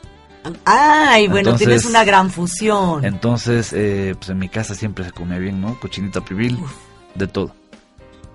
[0.63, 3.04] Ay, bueno, Entonces- tienes una gran fusión.
[3.04, 5.78] Entonces, eh, pues en mi casa siempre se comía bien, ¿no?
[5.80, 6.58] Cochinita pibil,
[7.19, 7.51] de todo.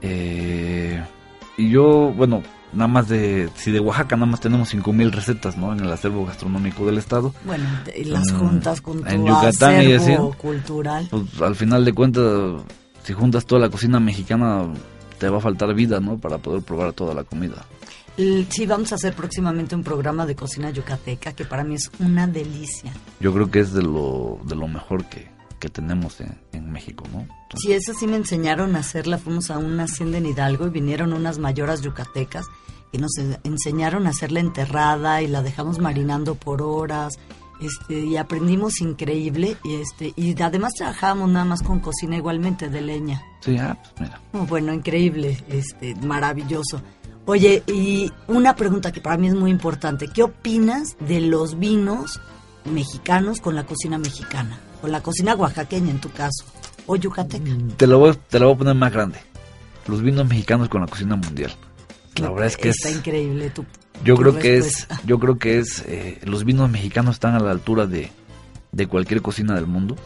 [0.02, 1.02] Eh,
[1.56, 2.42] y yo, bueno,
[2.72, 5.72] nada más de, si de Oaxaca nada más tenemos 5000 recetas, ¿no?
[5.72, 7.34] En el acervo gastronómico del estado.
[7.44, 7.64] Bueno,
[7.96, 10.38] y las Mm, juntas con tu en Yucatán y acervo así.
[10.38, 11.08] cultural.
[11.10, 12.62] Pues al final de cuentas,
[13.02, 14.66] si juntas toda la cocina mexicana,
[15.18, 16.18] te va a faltar vida, ¿no?
[16.18, 17.64] Para poder probar toda la comida.
[18.16, 22.28] Sí, vamos a hacer próximamente un programa de cocina yucateca que para mí es una
[22.28, 22.92] delicia.
[23.18, 25.26] Yo creo que es de lo, de lo mejor que,
[25.64, 27.20] que tenemos en, en México, ¿no?
[27.20, 29.16] Entonces, Sí, esa sí me enseñaron a hacerla.
[29.16, 32.44] Fuimos a una hacienda en Hidalgo y vinieron unas mayoras yucatecas
[32.92, 37.14] y nos en- enseñaron a hacerla enterrada y la dejamos marinando por horas.
[37.62, 42.82] Este, y aprendimos increíble y este y además trabajábamos nada más con cocina igualmente de
[42.82, 43.22] leña.
[43.40, 44.20] sí, ah, pues mira.
[44.34, 46.82] Oh, Bueno, increíble, este, maravilloso.
[47.26, 50.08] Oye, y una pregunta que para mí es muy importante.
[50.08, 52.20] ¿Qué opinas de los vinos
[52.66, 54.58] mexicanos con la cocina mexicana?
[54.84, 56.44] Con la cocina oaxaqueña en tu caso,
[56.84, 57.50] o yucateca.
[57.78, 59.18] Te lo, voy, te lo voy a poner más grande.
[59.86, 61.52] Los vinos mexicanos con la cocina mundial.
[62.16, 62.96] La verdad es que Está es...
[62.96, 63.64] increíble tu
[64.04, 67.38] Yo tu creo que es, yo creo que es, eh, los vinos mexicanos están a
[67.38, 68.12] la altura de,
[68.72, 69.96] de cualquier cocina del mundo.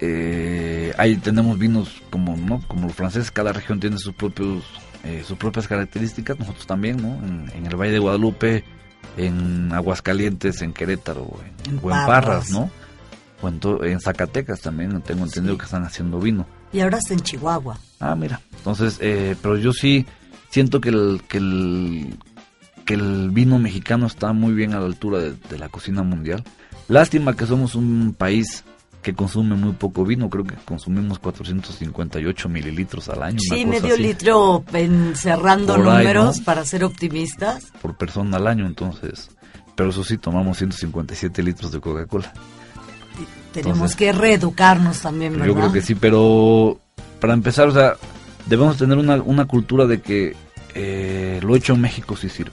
[0.00, 2.66] Eh, ahí tenemos vinos como, ¿no?
[2.68, 4.64] como los franceses, cada región tiene sus propios,
[5.04, 7.22] eh, sus propias características, nosotros también, ¿no?
[7.22, 8.64] En, en el Valle de Guadalupe,
[9.18, 11.36] en Aguascalientes, en Querétaro,
[11.66, 12.06] en, En o en Parras.
[12.06, 12.70] Parras, ¿no?
[13.42, 15.58] O en, Zacatecas también, tengo entendido Sí.
[15.58, 16.46] que están haciendo vino.
[16.72, 17.78] Y ahora está en Chihuahua.
[18.00, 18.40] Ah, mira.
[18.56, 20.06] Entonces, eh, pero yo sí
[20.50, 22.16] siento que el, que el
[22.84, 26.42] que el vino mexicano está muy bien a la altura de, de la cocina mundial.
[26.88, 28.64] Lástima que somos un país
[29.02, 30.28] que consume muy poco vino.
[30.28, 33.38] Creo que consumimos 458 mililitros al año.
[33.40, 36.44] Sí, medio así, litro en- cerrando Por ahí, números ¿no?
[36.44, 37.66] para ser optimistas.
[37.80, 39.30] por persona al año, entonces.
[39.76, 42.32] Pero eso sí, tomamos 157 litros de Coca-Cola.
[43.52, 45.46] Tenemos Entonces- que reeducarnos también, ¿verdad?
[45.46, 46.78] Yo creo que sí, pero
[47.20, 47.94] para empezar, o sea,
[48.46, 50.34] debemos tener una, una cultura de que
[50.74, 52.52] eh, lo hecho en México sí sirve.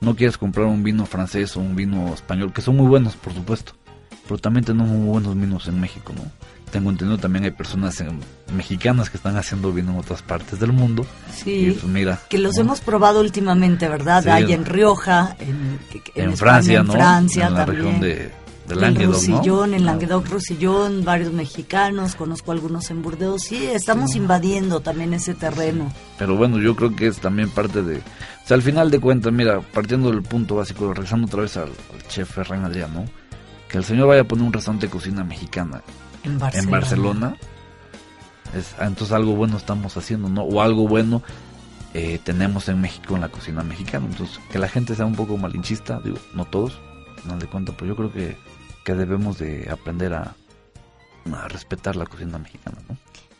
[0.00, 3.32] No quieres comprar un vino francés o un vino español, que son muy buenos, por
[3.32, 3.72] supuesto,
[4.26, 6.24] pero también tenemos muy buenos vinos en México, ¿no?
[6.72, 8.18] Tengo entendido también hay personas en-
[8.56, 11.04] mexicanas que están haciendo vino en otras partes del mundo.
[11.30, 11.76] Y Sí.
[11.80, 12.18] pues mira.
[12.30, 14.22] Que los hemos probado últimamente, ¿verdad?
[14.24, 14.30] Sí.
[14.30, 15.78] Hay en Rioja, en,
[16.14, 16.92] en, España, Francia, en ¿no?
[16.94, 17.84] Francia en la también.
[17.84, 18.32] región de,
[18.68, 19.76] de Languedoc, Roussillon, ¿no?
[19.76, 23.42] en Languedoc Roussillon, varios mexicanos, conozco algunos en Burdeos.
[23.42, 25.92] Sí, estamos invadiendo también ese terreno.
[26.18, 27.98] Pero bueno, yo creo que es también parte de...
[27.98, 31.68] O sea, al final de cuentas, mira, partiendo del punto básico, regresando otra vez al,
[31.68, 33.04] al chef Ferran Adrián, ¿no?
[33.68, 35.82] Que el señor vaya a poner un restaurante de cocina mexicana
[36.24, 36.64] En Barcelona.
[36.64, 37.36] en Barcelona,
[38.54, 40.42] es, ah, entonces algo bueno estamos haciendo, ¿no?
[40.42, 41.22] O algo bueno
[41.94, 44.06] eh, tenemos en México en la cocina mexicana.
[44.10, 46.80] Entonces, que la gente sea un poco malinchista, digo, no todos,
[47.24, 48.36] no de cuenta, pero yo creo que,
[48.84, 50.34] que debemos de aprender a,
[51.32, 52.96] a respetar la cocina mexicana, ¿no?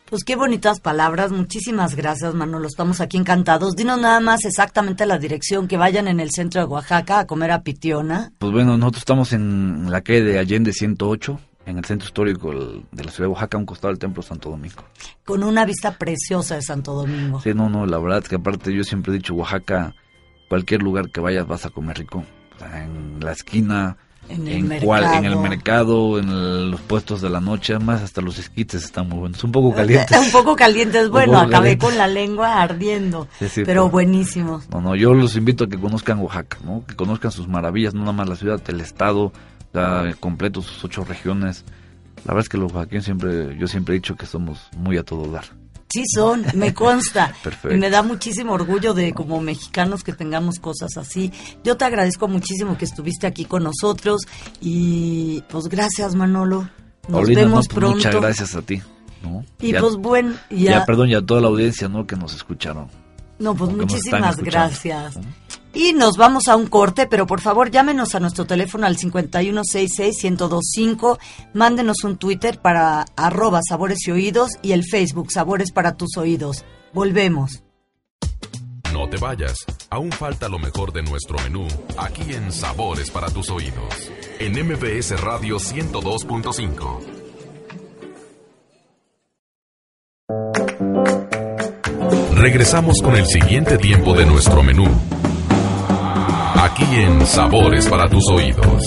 [0.09, 1.31] Pues qué bonitas palabras.
[1.31, 2.67] Muchísimas gracias, Manolo.
[2.67, 3.75] Estamos aquí encantados.
[3.75, 7.49] Dinos nada más exactamente la dirección, que vayan en el centro de Oaxaca a comer
[7.49, 8.31] a Pitiona.
[8.37, 13.03] Pues bueno, nosotros estamos en la calle de Allende 108, en el centro histórico de
[13.03, 14.83] la ciudad de Oaxaca, a un costado del Templo Santo Domingo.
[15.25, 17.41] con una vista preciosa de Santo Domingo.
[17.41, 19.95] Sí, no, no, la verdad es que aparte yo siempre he dicho, Oaxaca,
[20.47, 22.23] cualquier lugar que vayas vas a comer rico.
[22.71, 23.97] En la esquina,
[24.33, 26.17] En el en, cual- en el mercado.
[26.19, 29.43] en el- los puestos de la noche, además hasta los esquites están muy buenos.
[29.43, 30.17] Un poco calientes.
[30.19, 31.89] Un poco calientes, bueno, acabé calientes.
[31.89, 34.69] con la lengua ardiendo, Sí, sí, pero pero- buenísimos.
[34.69, 36.83] No, no, yo los invito a que conozcan Oaxaca, ¿no?
[36.87, 39.31] Que conozcan sus maravillas, no nada más la ciudad, el estado,
[39.73, 41.63] ya completo, sus ocho regiones.
[42.25, 45.03] La verdad es que los oaxaqueños siempre, yo siempre he dicho que somos muy a
[45.03, 45.45] todo dar.
[45.93, 47.33] Sí son, me consta.
[47.43, 47.71] Perfecto.
[47.75, 51.31] Y me da muchísimo orgullo de como mexicanos que tengamos cosas así.
[51.63, 54.21] Yo te agradezco muchísimo que estuviste aquí con nosotros
[54.59, 56.67] y pues gracias Manolo.
[57.07, 57.95] Nos Paulina, vemos no, pues, pronto.
[57.97, 58.81] Muchas gracias a ti.
[59.21, 59.45] ¿no?
[59.59, 62.05] Y Ya- pues bueno, ya, ya, perdón, y a toda la audiencia, ¿no?
[62.07, 62.87] Que nos escucharon.
[63.39, 65.17] no, pues muchísimas gracias.
[65.73, 71.17] Y nos vamos a un corte, pero por favor llámenos a nuestro teléfono al 5166-1025,
[71.53, 76.63] mándenos un Twitter para arroba sabores y oídos y el Facebook Sabores para tus oídos.
[76.93, 77.63] Volvemos.
[78.93, 83.49] No te vayas, aún falta lo mejor de nuestro menú aquí en Sabores para tus
[83.49, 84.11] oídos.
[84.37, 86.99] En MBS Radio 102.5.
[92.35, 94.85] Regresamos con el siguiente tiempo de nuestro menú.
[96.63, 98.81] Aquí en Sabores para tus oídos.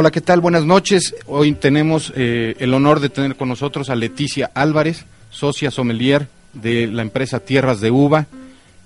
[0.00, 0.40] Hola, ¿qué tal?
[0.40, 1.16] Buenas noches.
[1.26, 6.86] Hoy tenemos eh, el honor de tener con nosotros a Leticia Álvarez, socia sommelier de
[6.86, 8.26] la empresa Tierras de Uva,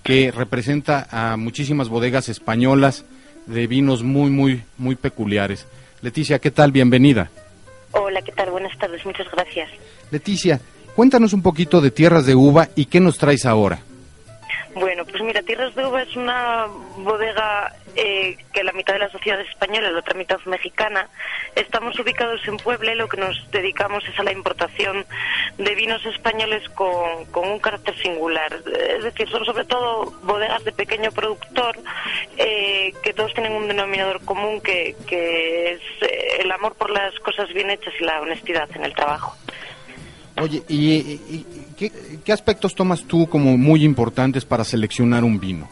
[0.02, 3.04] que representa a muchísimas bodegas españolas
[3.44, 5.66] de vinos muy, muy, muy peculiares.
[6.00, 6.72] Leticia, ¿qué tal?
[6.72, 7.30] Bienvenida.
[7.90, 8.50] Hola, ¿qué tal?
[8.50, 9.68] Buenas tardes, muchas gracias.
[10.10, 10.62] Leticia,
[10.96, 13.80] cuéntanos un poquito de Tierras de Uva y qué nos traes ahora.
[14.74, 19.10] Bueno, pues mira, Tierras de Uva es una bodega eh, que la mitad de la
[19.10, 21.10] sociedad es española la otra mitad mexicana.
[21.54, 25.04] Estamos ubicados en Puebla y lo que nos dedicamos es a la importación
[25.58, 28.50] de vinos españoles con, con un carácter singular.
[28.96, 31.76] Es decir, son sobre todo bodegas de pequeño productor
[32.38, 37.14] eh, que todos tienen un denominador común que, que es eh, el amor por las
[37.20, 39.36] cosas bien hechas y la honestidad en el trabajo.
[40.42, 41.46] Oye, ¿y, y-
[42.24, 45.68] qué, aspectos tomas tú como muy importantes para seleccionar un vino?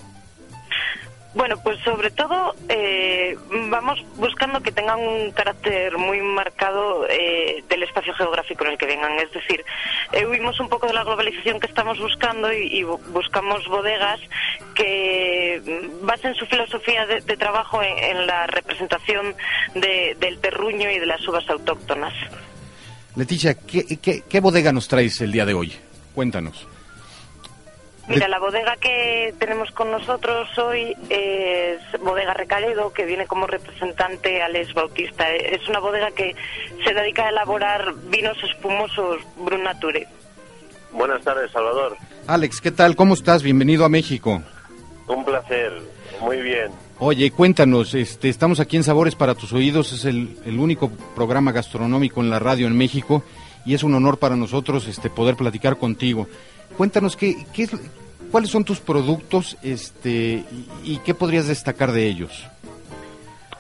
[1.33, 3.37] Bueno, pues sobre todo eh,
[3.71, 8.87] vamos buscando que tengan un carácter muy marcado eh, del espacio geográfico en el que
[8.87, 9.13] vengan.
[9.21, 9.65] Es decir,
[10.11, 14.19] eh, huimos un poco de la globalización que estamos buscando y, y bu- buscamos bodegas
[14.75, 19.37] que mm, basen su filosofía de, de trabajo en, en la representación
[19.77, 22.13] de- del terruño y de las uvas autóctonas.
[23.17, 25.73] Leticia, ¿qué, qué, qué bodega nos traes el día de hoy?
[26.15, 26.67] Cuéntanos.
[28.11, 34.43] Mira, la bodega que tenemos con nosotros hoy es Bodega Recaledo, que viene como representante
[34.43, 35.31] Alex Bautista.
[35.33, 36.35] Es una bodega que
[36.85, 40.09] se dedica a elaborar vinos espumosos Brun Nature.
[40.91, 41.97] Buenas tardes, Salvador.
[42.27, 42.97] Alex, ¿qué tal?
[42.97, 43.45] ¿Cómo estás?
[43.45, 44.43] Bienvenido a México.
[45.07, 45.73] Un placer.
[46.21, 46.73] Muy bien.
[47.03, 52.21] Oye, cuéntanos, este, estamos aquí en Sabores para tus oídos, es el, único programa gastronómico
[52.21, 53.25] en la radio en México
[53.65, 56.29] y es un honor para nosotros este, poder platicar contigo.
[56.77, 57.71] Cuéntanos qué, qué es,
[58.31, 62.47] cuáles son tus productos este, y, y qué podrías destacar de ellos.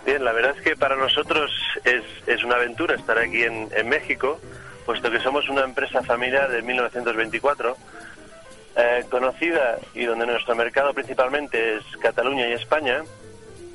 [0.05, 1.51] Bien, la verdad es que para nosotros
[1.85, 4.39] es, es una aventura estar aquí en, en México,
[4.85, 7.75] puesto que somos una empresa familiar de 1924,
[8.77, 13.03] eh, conocida y donde nuestro mercado principalmente es Cataluña y España,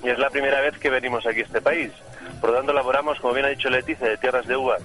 [0.04, 1.92] y es la primera vez que venimos aquí a este país.
[2.42, 4.78] Por lo tanto, elaboramos, como bien ha dicho Leticia, de tierras de uva.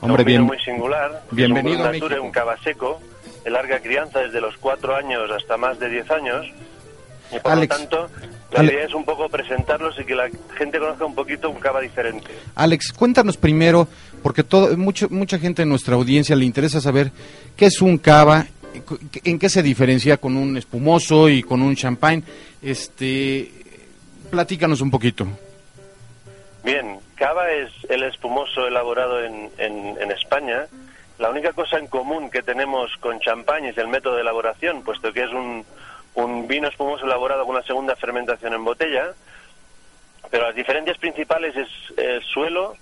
[0.00, 1.22] Hombre, un bien- muy singular.
[1.30, 2.26] bienvenido un a Brut Nature, México.
[2.26, 3.00] un cava seco,
[3.44, 6.46] de larga crianza desde los cuatro años hasta más de 10 años.
[7.32, 8.10] Y por Alex, lo tanto,
[8.52, 11.60] la Ale- idea es un poco presentarlos y que la gente conozca un poquito un
[11.60, 12.26] cava diferente.
[12.56, 13.86] Alex, cuéntanos primero,
[14.22, 17.12] porque todo, mucho, mucha gente en nuestra audiencia le interesa saber
[17.56, 18.46] qué es un cava,
[19.24, 22.22] en qué se diferencia con un espumoso y con un champagne.
[22.62, 23.50] Este,
[24.30, 25.26] platícanos un poquito.
[26.64, 30.66] Bien, cava es el espumoso elaborado en, en- en España.
[31.18, 35.12] La única cosa en común que tenemos con champán es el método de elaboración, puesto
[35.12, 35.64] que es un,
[36.14, 39.12] un vino espumoso elaborado con una segunda fermentación en botella.
[40.30, 42.74] Pero las diferencias principales es el suelo.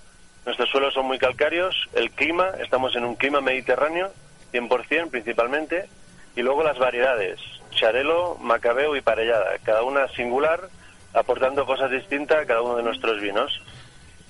[0.44, 1.88] Nuestros suelos son muy calcáreos.
[1.94, 4.12] El clima, estamos en un clima mediterráneo,
[4.52, 5.88] 100% principalmente.
[6.36, 10.68] Y luego las variedades, charelo, macabeo y parellada, cada una singular,
[11.14, 13.60] aportando cosas distintas a cada uno de nuestros vinos.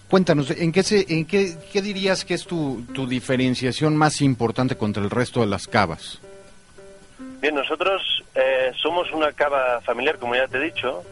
[0.08, 4.76] Cuéntanos, ¿en qué, se, en qué, qué dirías que es tu, tu diferenciación más importante
[4.76, 6.20] contra el resto de las cavas?
[7.40, 11.04] Bien, nosotros eh, somos una cava familiar, como ya te he dicho,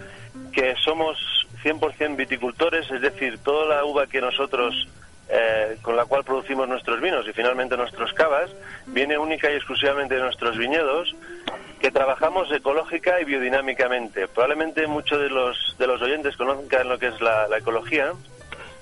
[0.52, 1.18] que somos
[1.62, 4.88] 100% viticultores, es decir, toda la uva que nosotros,
[5.28, 8.50] eh, con la cual producimos nuestros vinos y finalmente nuestros cavas,
[8.86, 11.14] viene única y exclusivamente de nuestros viñedos,
[11.80, 14.28] que trabajamos ecológica y biodinámicamente.
[14.28, 18.12] Probablemente muchos de los, de los oyentes conozcan lo que es la, la ecología,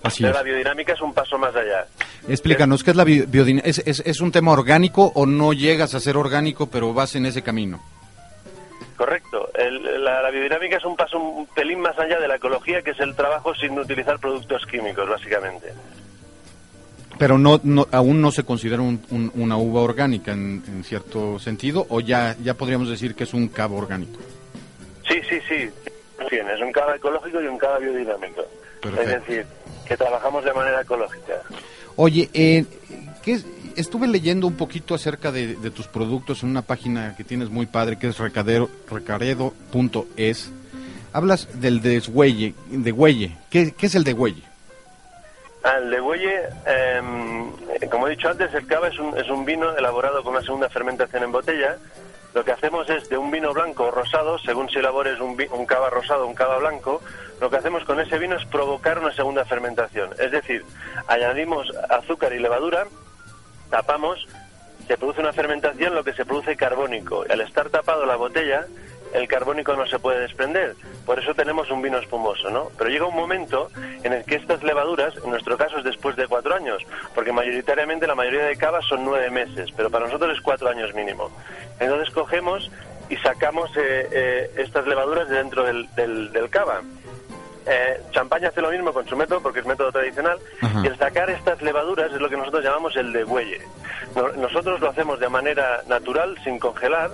[0.03, 0.37] Así pero es.
[0.37, 1.87] la biodinámica es un paso más allá.
[2.29, 3.69] Explícanos, ¿qué es la bi- biodinámica?
[3.69, 7.25] ¿Es, es, es un tema orgánico o no llegas a ser orgánico, pero vas en
[7.27, 7.83] ese camino?
[8.97, 9.49] Correcto.
[9.55, 13.01] El- la, biodinámica es un paso un pelín más allá de la ecología, que es
[13.01, 15.73] el trabajo sin utilizar productos químicos, básicamente.
[17.19, 17.61] Pero no,
[17.93, 23.15] aún no se considera una uva orgánica en, cierto sentido, o ya, ya podríamos decir
[23.15, 24.19] que es un cava orgánico.
[25.09, 25.71] Sí, sí, sí.
[26.31, 28.43] Es un cava ecológico y un cava biodinámico.
[28.83, 29.47] Es decir,
[29.87, 31.35] que trabajamos de manera ecológica.
[31.97, 32.65] Oye, eh,
[33.23, 33.41] ¿qué,
[33.77, 37.99] estuve leyendo un poquito acerca de, tus productos en una página que tienes muy padre,
[37.99, 40.51] que es recadero, recaredo.es.
[41.13, 43.37] Hablas del deshuelle, de huelle.
[43.51, 44.15] ¿Qué, ¿Qué, es el de
[45.65, 49.75] Ah, el de eh, como he dicho antes, el cava es un, es un vino
[49.77, 51.77] elaborado con una segunda fermentación en botella.
[52.35, 55.67] Lo que hacemos es de un vino blanco o rosado, según si elabores un, un
[55.67, 57.01] cava rosado o un cava blanco,
[57.41, 60.11] lo que hacemos con ese vino es provocar una segunda fermentación.
[60.19, 60.65] Es decir,
[61.07, 62.87] añadimos azúcar y levadura
[63.71, 64.27] tapamos,
[64.87, 67.25] se produce una fermentación, lo que se produce carbónico.
[67.29, 68.67] Al estar tapado la botella,
[69.15, 70.75] el carbónico no se puede desprender.
[71.07, 72.71] Por eso tenemos un vino espumoso, ¿no?
[72.77, 73.71] Pero llega un momento
[74.03, 76.83] en el que estas levaduras, en nuestro caso es después de cuatro años,
[77.15, 80.93] porque mayoritariamente la mayoría de cavas son nueve meses, pero para nosotros es cuatro años
[80.95, 81.31] mínimo.
[81.79, 82.71] Entonces cogemos
[83.09, 86.83] y sacamos eh, eh, estas levaduras de dentro del, del, del cava
[87.67, 90.39] eh, Champaña hace lo mismo con su método, porque es método tradicional,
[90.83, 93.61] y el sacar estas levaduras es lo que nosotros llamamos el degüelle.
[94.37, 97.11] nosotros lo hacemos de manera natural, sin congelar,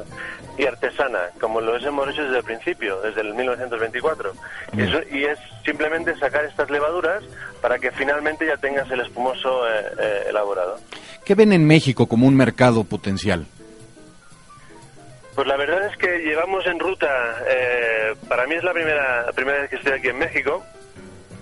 [0.59, 4.33] y artesana, como lo hemos hecho desde el principio, desde el 1924.
[5.11, 7.23] y es simplemente sacar estas levaduras
[7.61, 10.79] para que finalmente ya tengas el espumoso eh, eh, elaborado.
[11.25, 13.47] ¿Qué ven en México como un mercado potencial?
[15.41, 17.09] Pues la verdad es que llevamos en ruta,
[17.49, 20.63] eh, para mí es la primera, primera vez que estoy aquí en México,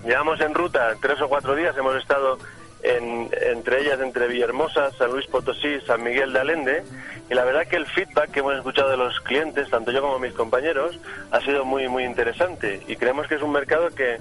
[0.05, 2.37] llevamos en ruta tres o cuatro días, hemos estado
[2.81, 6.83] en, entre ellas entre Villahermosa, San Luis Potosí, San Miguel de Allende,
[7.29, 10.17] y la verdad que el feedback que hemos escuchado de los clientes, tanto yo como
[10.17, 10.97] mis compañeros,
[11.31, 14.17] ha sido muy, muy interesante, y creemos que es un mercado que,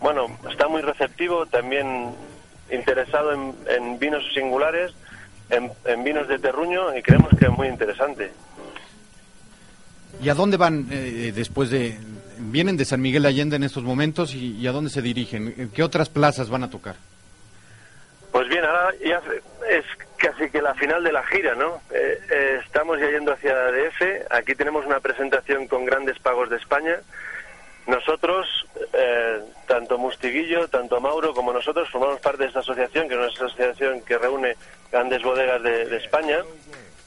[0.00, 2.14] bueno, está muy receptivo, también
[2.70, 4.92] interesado en, vinos singulares,
[5.48, 8.30] en, en vinos de terruño, y creemos que es muy interesante.
[10.20, 11.98] ¿Y a dónde van eh, después de...
[12.38, 15.70] Vienen de San Miguel Allende en estos momentos y, a dónde se dirigen?
[15.72, 16.96] ¿Qué otras plazas van a tocar?
[18.32, 19.22] Pues bien, ahora ya
[19.70, 19.84] es
[20.16, 21.80] casi que la final de la gira, ¿no?
[21.92, 24.26] Eh, eh, estamos ya yendo hacia DF.
[24.30, 26.96] Aquí tenemos una presentación con grandes pagos de España.
[27.86, 28.46] Nosotros,
[29.66, 34.02] tanto Mustiguillo, tanto Mauro como nosotros, formamos parte de esta asociación, que es una asociación
[34.02, 34.56] que reúne
[34.90, 36.38] grandes bodegas de, de España.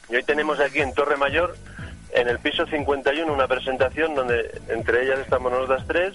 [0.09, 1.55] Y hoy tenemos aquí en Torre Mayor
[2.15, 6.13] en el piso 51 una presentación donde entre ellas estamos nosotras tres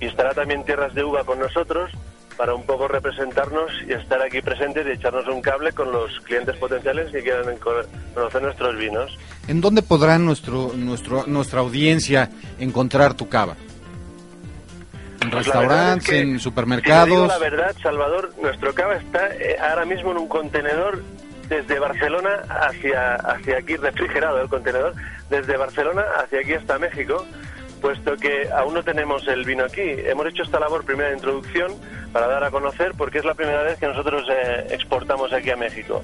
[0.00, 1.90] y estará también Tierras de Uva con nosotros
[2.36, 6.56] para un poco representarnos y estar aquí presentes y echarnos un cable con los clientes
[6.56, 9.18] potenciales que quieran conocer nuestros vinos.
[9.46, 13.56] ¿En dónde podrá nuestro, nuestro, nuestra audiencia encontrar tu cava?
[15.20, 17.28] ¿En pues restaurantes, en supermercados?
[17.28, 21.02] la verdad, Salvador, nuestro cava está eh, ahora mismo en un contenedor
[21.50, 24.94] desde Barcelona hacia, hacia aquí, refrigerado el contenedor,
[25.28, 27.26] desde Barcelona hacia aquí hasta México,
[27.82, 29.82] puesto que aún no tenemos el vino aquí.
[29.82, 31.72] Hemos hecho esta labor primera de introducción
[32.12, 35.56] para dar a conocer, porque es la primera vez que nosotros eh, exportamos aquí a
[35.56, 36.02] México.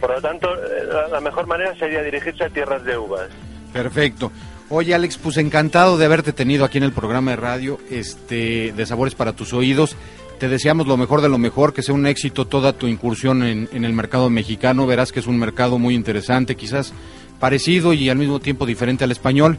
[0.00, 3.28] Por lo tanto, eh, la mejor manera sería dirigirse a tierras de uvas.
[3.72, 4.32] Perfecto.
[4.70, 8.86] Oye Alex, pues encantado de haberte tenido aquí en el programa de radio, este, de
[8.86, 9.96] Sabores para tus Oídos.
[10.38, 13.68] Te deseamos lo mejor de lo mejor, que sea un éxito toda tu incursión en,
[13.72, 14.86] el mercado mexicano.
[14.86, 16.92] Verás que es un mercado muy interesante, quizás
[17.40, 19.58] parecido y al mismo tiempo diferente al español.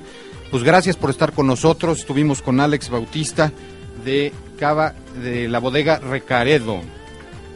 [0.51, 1.99] Pues gracias por estar con nosotros.
[1.99, 3.51] Estuvimos con Alex Bautista
[4.05, 6.79] de Cava, de la bodega Recaredo,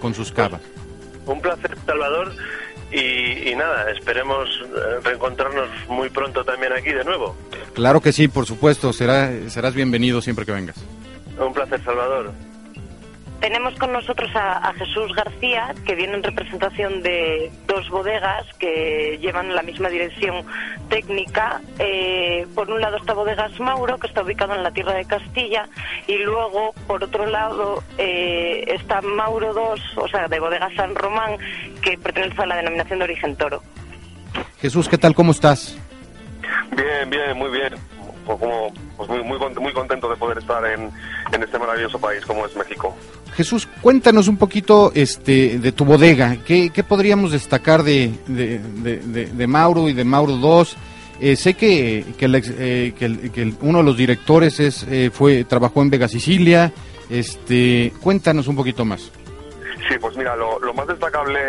[0.01, 0.61] con sus cavas.
[1.25, 2.33] Un placer, Salvador.
[2.91, 7.35] Y, nada, esperemos eh, reencontrarnos muy pronto también aquí de nuevo.
[7.73, 8.91] Claro que sí, por supuesto.
[8.91, 10.75] Será, serás bienvenido siempre que vengas.
[11.39, 12.33] Un placer, Salvador.
[13.43, 19.53] Tenemos con nosotros a, Jesús García, que viene en representación de dos bodegas que llevan
[19.53, 20.45] la misma dirección
[20.87, 21.59] técnica.
[21.77, 25.67] Eh, por un lado está Bodegas Mauro, que está ubicado en la tierra de Castilla,
[26.07, 31.37] y luego, por otro lado, eh, está Mauro 2, o sea, de Bodegas San Román,
[31.81, 33.61] que pertenece a la denominación de origen toro.
[34.61, 35.13] Jesús, ¿qué tal?
[35.13, 35.77] ¿Cómo estás?
[36.71, 37.73] Bien, bien, muy bien.
[38.25, 40.89] Pues como, pues muy, muy, muy contento de poder estar en,
[41.31, 42.95] en este maravilloso país como es México.
[43.35, 46.37] Jesús, cuéntanos un poquito este, de tu bodega.
[46.45, 50.77] ¿Qué, podríamos destacar de, de, Mauro y de Mauro 2?
[51.19, 55.89] Eh, sé que, que, eh, que, uno de los directores es, eh, fue trabajó en
[55.89, 56.71] Vega Sicilia.
[57.09, 59.11] Este, cuéntanos un poquito más.
[59.87, 61.39] Sí, pues mira, lo, más destacable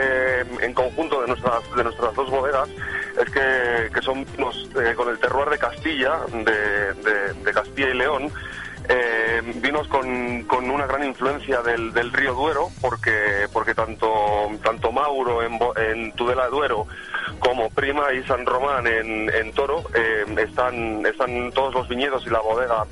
[0.61, 2.69] en conjunto de nuestras, de nuestras dos bodegas
[3.21, 8.31] es que, que son vinos eh, con el terroir de Castilla, de, Castilla y León,
[8.89, 9.41] eh,
[9.89, 14.11] con, con una gran influencia del, del río Duero, porque, porque tanto,
[14.63, 16.87] tanto Mauro en, en Tudela de Duero
[17.39, 22.31] como Prima y San Román en, en Toro eh, están, están todos los viñedos y
[22.31, 22.85] la bodega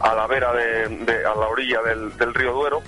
[0.00, 2.82] a la vera de- a la orilla del, del río Duero.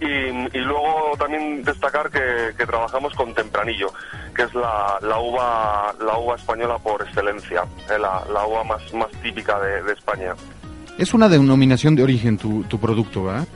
[0.00, 3.92] Y, y luego también destacar que, que trabajamos con Tempranillo,
[4.34, 8.94] que es la, la uva la uva española por excelencia, eh, la, la uva más,
[8.94, 10.34] más típica de, de España.
[10.96, 13.46] Es una denominación de origen tu, tu producto, ¿verdad?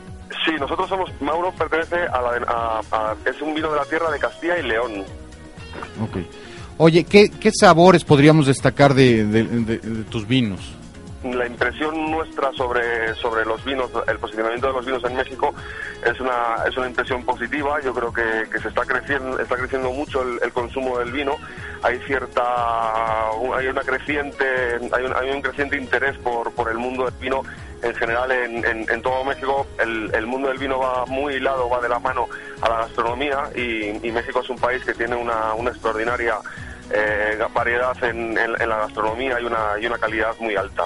[0.45, 3.85] Sí, nosotros somos, Mauro pertenece a la, de- a- a- es un vino de la
[3.87, 5.05] tierra de Castilla y León.
[6.03, 6.19] Ok.
[6.77, 10.61] Oye, ¿qué, qué sabores podríamos destacar de, de- de- de tus vinos?
[11.25, 15.55] La impresión nuestra sobre, sobre los vinos, el posicionamiento de los vinos en México
[16.05, 17.81] es una, es una impresión positiva.
[17.81, 21.37] Yo creo que, que se está creciendo, está creciendo mucho el, consumo del vino.
[21.83, 22.43] Hay cierta,
[23.57, 24.45] hay una creciente,
[24.93, 27.41] hay un, hay un creciente interés por, por el mundo del vino
[27.83, 29.67] en general en, en- todo México.
[29.79, 32.29] El, el mundo del vino va muy hilado, va de la mano
[32.61, 36.37] a la gastronomía y, México es un país que tiene una, una extraordinaria
[36.91, 40.85] eh, variedad en, en- en la gastronomía y una, y una calidad muy alta.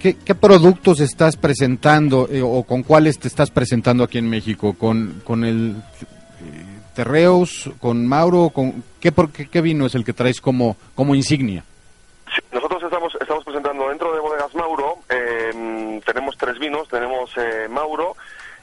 [0.00, 4.74] ¿Qué, qué productos estás presentando eh, o con cuáles te estás presentando aquí en México?
[4.78, 8.48] ¿Con, con el eh, Terreus, con Mauro?
[8.50, 11.64] Con, ¿qué, por- qué, qué vino es el que traes como, como insignia?
[12.52, 18.16] Nosotros estamos, estamos presentando dentro de Bodegas Mauro, eh, tenemos tres vinos, tenemos eh, Mauro,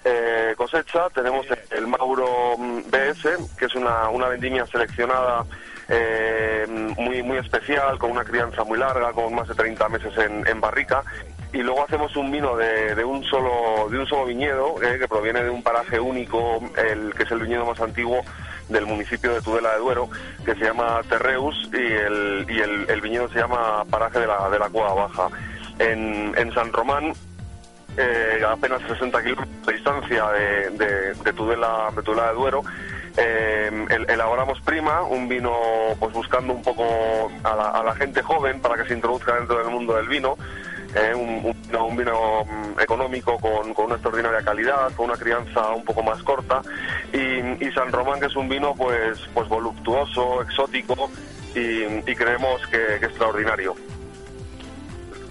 [0.05, 3.27] eh, cosecha, tenemos el Mauro mm, BS,
[3.59, 5.45] que es una, una vendimia seleccionada
[5.89, 6.65] eh,
[6.97, 10.59] muy, muy especial, con una crianza muy larga, con más de 30 meses en, en
[10.59, 11.03] barrica.
[11.53, 15.07] Y luego hacemos un vino de, de un solo de un solo viñedo eh, que
[15.07, 18.21] proviene de un paraje único, el que es el viñedo más antiguo
[18.67, 20.09] del municipio de Tudela de Duero,
[20.43, 24.59] que se llama Terreus y el, y el, viñedo se llama Paraje de la, de
[24.59, 25.29] la Cueva Baja.
[25.79, 27.13] En, en San Román,
[27.95, 32.63] eh, apenas 60 kilómetros de distancia de, de Tudela, de Tudela de Duero,
[33.17, 35.51] eh, el- elaboramos Prima, un vino
[35.99, 36.83] pues buscando un poco
[37.43, 40.35] a la, a la gente joven para que se introduzca dentro del mundo del vino.
[40.95, 45.17] eh, un, un vino, un vino, mm, económico con, con una extraordinaria calidad, con una
[45.17, 46.61] crianza un poco más corta
[47.13, 51.09] y, y San Román que es un vino pues pues voluptuoso, exótico
[51.53, 53.75] y, y creemos que, que extraordinario.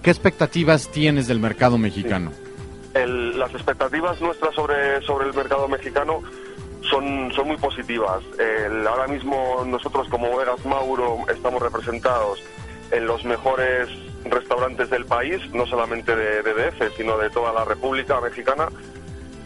[0.02, 2.32] ¿Qué expectativas tienes del mercado mexicano?
[2.94, 6.22] El- las expectativas nuestras sobre, sobre el mercado mexicano
[6.90, 8.22] son, son muy positivas.
[8.88, 12.42] Ahora mismo nosotros como Bodegas Mauro estamos representados
[12.90, 13.88] en los mejores
[14.24, 18.68] restaurantes del país, no solamente de, de DF, sino de toda la República Mexicana.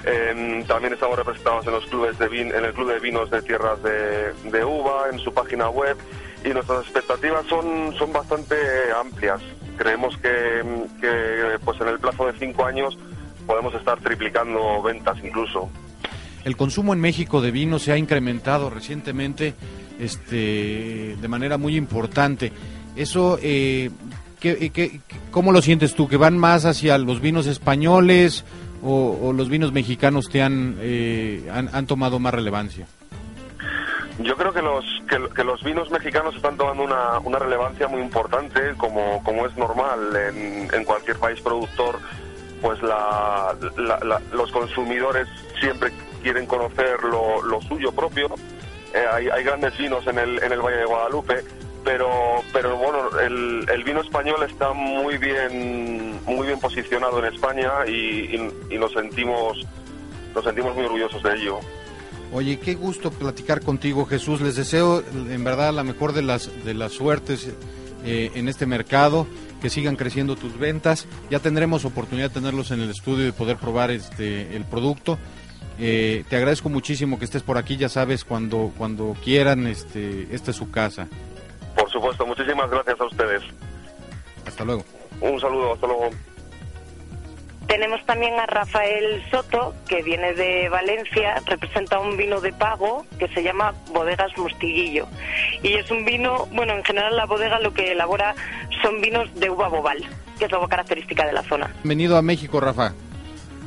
[0.04, 3.42] Em, también estamos representados en los clubes de vin- en el club de vinos de
[3.42, 5.94] tierras de, de uva, en su página web
[6.42, 8.56] y nuestras expectativas son, son bastante
[8.98, 9.42] amplias.
[9.76, 10.62] Creemos que,
[11.02, 12.96] que, pues en el plazo de cinco años
[13.46, 15.68] podemos estar triplicando ventas incluso.
[16.44, 19.54] El consumo en México de vino se ha incrementado recientemente
[19.98, 22.52] este, de manera muy importante.
[22.96, 23.90] Eso, eh,
[24.40, 26.08] ¿qué, qué- cómo lo sientes tú?
[26.08, 28.44] ¿Que van más hacia los vinos españoles
[28.82, 32.86] o, los vinos mexicanos te han, eh, han, han tomado más relevancia?
[34.22, 34.84] Yo creo que los,
[35.34, 39.98] que, los vinos mexicanos están tomando una, una relevancia muy importante, como, como es normal
[40.74, 41.98] en, cualquier país productor,
[42.60, 43.54] pues la-
[44.32, 45.26] los consumidores
[45.60, 45.92] siempre
[46.22, 48.28] quieren conocer lo, lo suyo propio.
[48.94, 51.44] Eh, hay, hay grandes vinos en el, en el Valle de Guadalupe,
[51.84, 52.08] pero,
[52.52, 57.90] pero bueno, el, el vino español está muy bien, muy bien posicionado en España y,
[57.90, 59.58] y- y nos sentimos,
[60.34, 61.60] nos sentimos muy orgullosos de ello.
[62.32, 64.40] Oye, qué gusto platicar contigo, Jesús.
[64.40, 67.48] Les deseo en verdad la mejor de las, de las suertes
[68.04, 69.26] eh, en este mercado,
[69.60, 71.06] que sigan creciendo tus ventas.
[71.28, 75.18] Ya tendremos oportunidad de tenerlos en el estudio y poder probar este el producto.
[75.82, 80.50] Eh, te agradezco muchísimo que estés por aquí, ya sabes, cuando, cuando quieran, este, esta
[80.50, 81.08] es su casa.
[81.74, 83.42] Por supuesto, muchísimas gracias a ustedes.
[84.46, 84.84] Hasta luego.
[85.22, 86.10] Un saludo, hasta luego.
[87.66, 93.28] Tenemos también a Rafael Soto, que viene de Valencia, representa un vino de pago que
[93.28, 95.06] se llama Bodegas Mostiguillo.
[95.62, 98.34] Y es un vino, bueno, en general la bodega lo que elabora
[98.82, 99.98] son vinos de uva bobal,
[100.38, 101.70] que es algo característica de la zona.
[101.84, 102.92] Bienvenido a México, Rafa.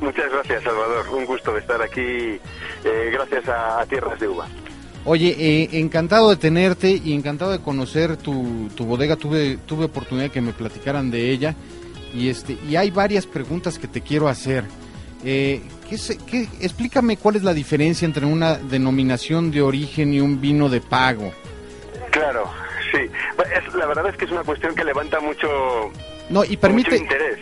[0.04, 1.08] Muchas gracias, Salvador.
[1.14, 4.48] Un gusto de estar aquí, eh, gracias a, a Tierras de Uva.
[5.06, 9.16] Oye, eh, encantado de tenerte y encantado de conocer tu, tu bodega.
[9.16, 11.56] Tuve, tuve oportunidad de que me platicaran de ella
[12.14, 14.66] y este y hay varias preguntas que te quiero hacer.
[15.26, 20.20] Eh, ¿qué se- qué- explícame cuál es la diferencia entre una denominación de origen y
[20.20, 21.32] un vino de pago.
[22.12, 22.44] Claro,
[22.92, 23.10] sí.
[23.78, 25.48] la verdad es que es una cuestión que levanta mucho,
[26.34, 27.38] no, y permite, interés,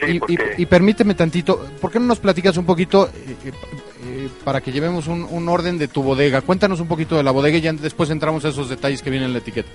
[0.58, 3.36] y, permíteme tantito, ¿por qué no nos platicas un poquito eh,
[4.04, 6.42] eh, para que llevemos un, un, orden de tu bodega?
[6.42, 9.28] Cuéntanos un poquito de la bodega y ya después entramos a esos detalles que vienen
[9.28, 9.70] en la etiqueta.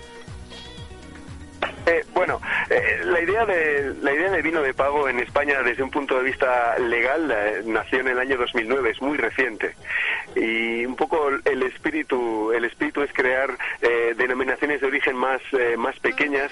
[1.87, 6.23] Eh, bueno, eh, la idea de vino de pago en España desde un punto de
[6.23, 9.75] vista legal eh, nació en el año 2009, es muy reciente.
[10.37, 13.57] Y un poco el espíritu el espíritu es crear
[14.17, 15.41] denominaciones de origen más
[15.79, 16.51] más pequeñas,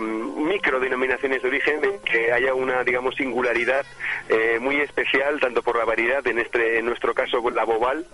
[0.00, 3.84] micro denominaciones de origen, que haya una digamos singularidad
[4.60, 8.04] muy especial tanto por la variedad en este nuestro caso la bobal,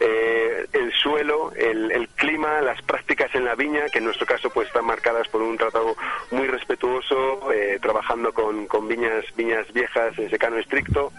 [0.00, 4.68] el suelo, el, el clima, las prácticas en la viña que en nuestro caso pues
[4.68, 5.96] están marcadas por un tratado
[6.30, 11.12] muy respetuoso, eh, trabajando con, con, viñas, viñas viejas en secano estricto,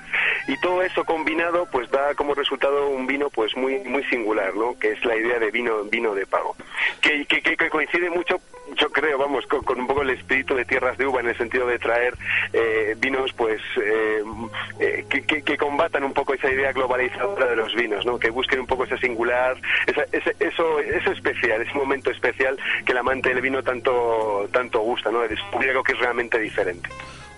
[0.47, 4.77] y todo eso combinado pues da como resultado un vino pues muy muy singular, ¿no?
[4.77, 6.55] Que es la idea de vino vino de pago,
[7.01, 8.39] que, que, coincide mucho
[8.75, 11.67] yo creo, vamos, con, un poco el espíritu de tierras de uva en el sentido
[11.67, 12.15] de traer
[12.53, 14.23] eh, vinos, pues, eh,
[14.79, 15.05] eh,
[15.41, 18.19] que, combatan un poco esa idea globalizadora de los vinos, ¿no?
[18.19, 19.55] Que busquen un poco ese singular,
[19.87, 25.11] ese, eso, eso especial, ese momento especial que el amante del vino tanto, tanto gusta,
[25.11, 25.21] ¿no?
[25.21, 26.89] De descubrir algo que es realmente diferente.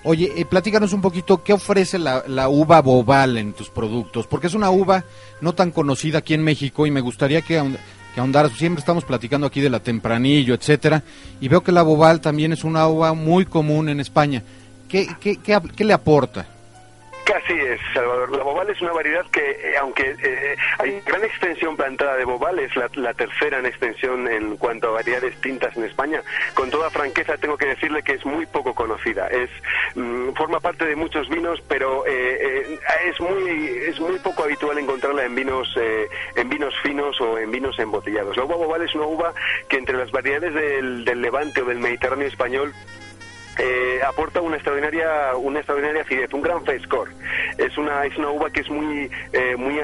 [0.04, 4.28] Oye, eh, platícanos un poquito, ¿qué ofrece la, uva bobal en tus productos?
[4.28, 5.04] Porque es una uva
[5.42, 7.62] no tan conocida aquí en México y me gustaría que
[8.14, 8.50] que ahondar.
[8.50, 11.04] Siempre estamos platicando aquí de la tempranillo, etcétera,
[11.42, 14.42] y veo que la bobal también es una uva muy común en España.
[14.88, 16.48] ¿Qué, qué, qué, qué le aporta?
[17.26, 18.38] Casi es, Salvador.
[18.38, 22.60] La bobal es una variedad que, eh, aunque eh, hay gran extensión plantada de bobal,
[22.60, 26.22] es la, tercera en extensión en cuanto a variedades tintas en España.
[26.54, 29.28] Con toda franqueza tengo que decirle que es muy poco conocida.
[29.30, 29.50] Es
[29.96, 35.26] mm, forma parte de muchos vinos, pero eh, es muy es muy poco habitual encontrarla
[35.26, 35.76] en vinos
[36.36, 38.38] en vinos finos o en vinos embotellados.
[38.38, 39.34] La uva bobal es una uva
[39.68, 42.72] que entre las variedades del, del Levante o del Mediterráneo español
[43.58, 47.10] eh, aporta una extraordinaria una extraordinaria acidez, un gran frescor.
[47.58, 49.80] Es una es una uva que es muy eh, muy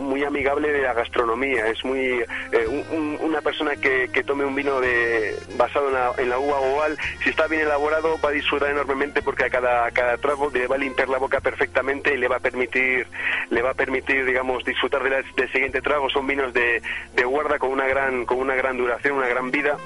[0.00, 1.66] muy amigable de la gastronomía.
[1.66, 6.28] Es muy eh, una persona que, que, tome un vino de basado en la, en
[6.28, 10.16] la uva oval, si está bien elaborado va a disfrutar enormemente porque a cada cada
[10.18, 13.06] trago le va a limpiar la boca perfectamente y le va a permitir
[13.50, 16.08] le va a permitir digamos disfrutar del siguiente trago.
[16.10, 16.82] Son vinos de,
[17.14, 19.76] de guarda con una gran con una gran duración, una gran vida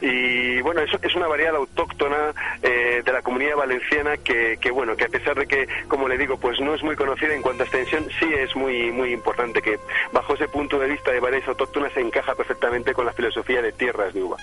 [0.00, 2.32] y bueno, eso es una variedad autóctona
[2.62, 6.16] eh, de la comunidad valenciana que, que, bueno, que a pesar de que, como le
[6.16, 9.60] digo, pues no es muy conocida en cuanto a extensión, sí es muy, muy importante
[9.60, 9.78] que
[10.12, 13.72] bajo ese punto de vista de variedades autóctonas se encaja perfectamente con la filosofía de
[13.72, 14.36] tierras de uva.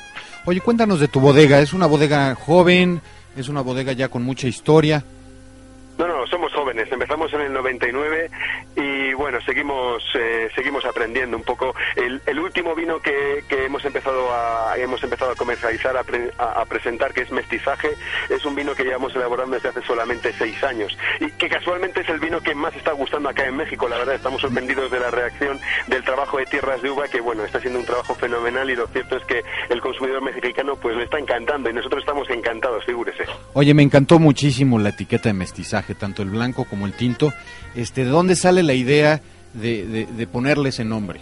[0.45, 3.01] Oye, cuéntanos de tu bodega, ¿es una bodega joven?
[3.35, 5.03] ¿Es una bodega ya con mucha historia?
[5.97, 6.91] No, no, somos jóvenes.
[6.91, 8.29] Empezamos en el 99
[8.77, 11.73] y bueno, seguimos eh, seguimos aprendiendo un poco.
[11.95, 17.11] El, el último vino que, que, hemos empezado a hemos empezado a comercializar, a, presentar,
[17.11, 17.89] que es mestizaje,
[18.29, 22.09] es un vino que llevamos elaborando desde hace solamente seis años y que casualmente es
[22.09, 23.89] el vino que más está gustando acá en México.
[23.89, 27.43] La verdad, estamos sorprendidos de la reacción del trabajo de tierras de uva, que bueno,
[27.45, 31.05] está siendo un trabajo fenomenal y lo cierto es que el consumidor mexicano pues le
[31.05, 33.23] está encantando y nosotros estamos encantados, figúrese.
[33.53, 37.33] Oye, me encantó muchísimo la etiqueta de mestizaje tanto el blanco como el tinto.
[37.75, 39.21] Este, ¿De dónde sale la idea
[39.53, 41.19] de, de, ponerle ese nombre?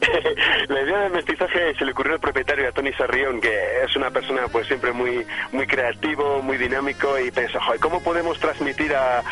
[0.68, 4.10] la idea del mestizaje se le ocurrió al propietario a Tony Sarrión, que es una
[4.10, 9.22] persona pues siempre muy muy creativo, muy dinámico y pensó, ¿cómo podemos transmitir a,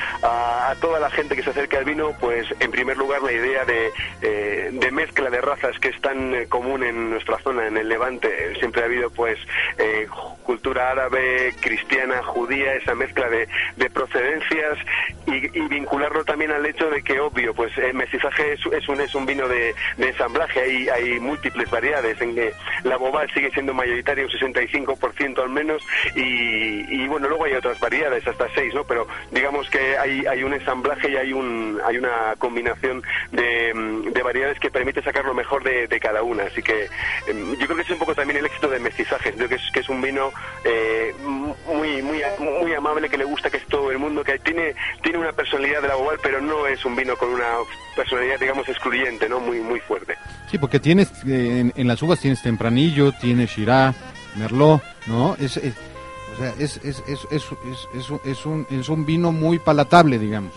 [0.80, 2.12] toda la gente que se acerca al vino?
[2.20, 3.90] Pues en primer lugar la idea de,
[4.22, 8.54] eh, mezcla de razas que es tan eh, común en nuestra zona, en el Levante.
[8.58, 9.38] Siempre ha habido pues
[9.78, 10.08] eh,
[10.42, 14.78] cultura árabe, cristiana, judía, esa mezcla de, de procedencias
[15.26, 19.00] y, y, vincularlo también al hecho de que obvio, pues el mestizaje es, es un,
[19.00, 22.52] es un vino de, de ensamblaje hay, hay múltiples variedades, en que
[22.84, 25.82] la bobal sigue siendo mayoritaria, un 65% al menos,
[26.14, 28.84] y, bueno, luego hay otras variedades, hasta seis, ¿no?
[28.84, 33.72] Pero digamos que hay, hay un ensamblaje y hay, un, hay una combinación de,
[34.12, 36.44] de variedades que permite sacar lo mejor de, de cada una.
[36.44, 36.88] Así que
[37.26, 39.32] em, yo creo que es un poco también el éxito del mestizaje.
[39.32, 40.32] Creo que es, que es un vino
[40.64, 41.14] eh,
[41.66, 45.18] muy, muy, muy amable, que le gusta que es todo el mundo, que tiene, tiene
[45.18, 47.46] una personalidad de la bobal, pero no es un vino con una
[47.96, 49.40] personalidad, digamos, excluyente, ¿no?
[49.40, 50.16] Muy, muy fuerte.
[50.50, 53.94] Sí, porque tienes, eh, en, las uvas tienes tempranillo, tienes Shiraz,
[54.36, 55.36] Merlot, ¿no?
[55.36, 55.60] Es, o
[56.36, 57.44] sea, es, es, es, es,
[58.24, 60.52] es, un, es un vino muy palatable, digamos.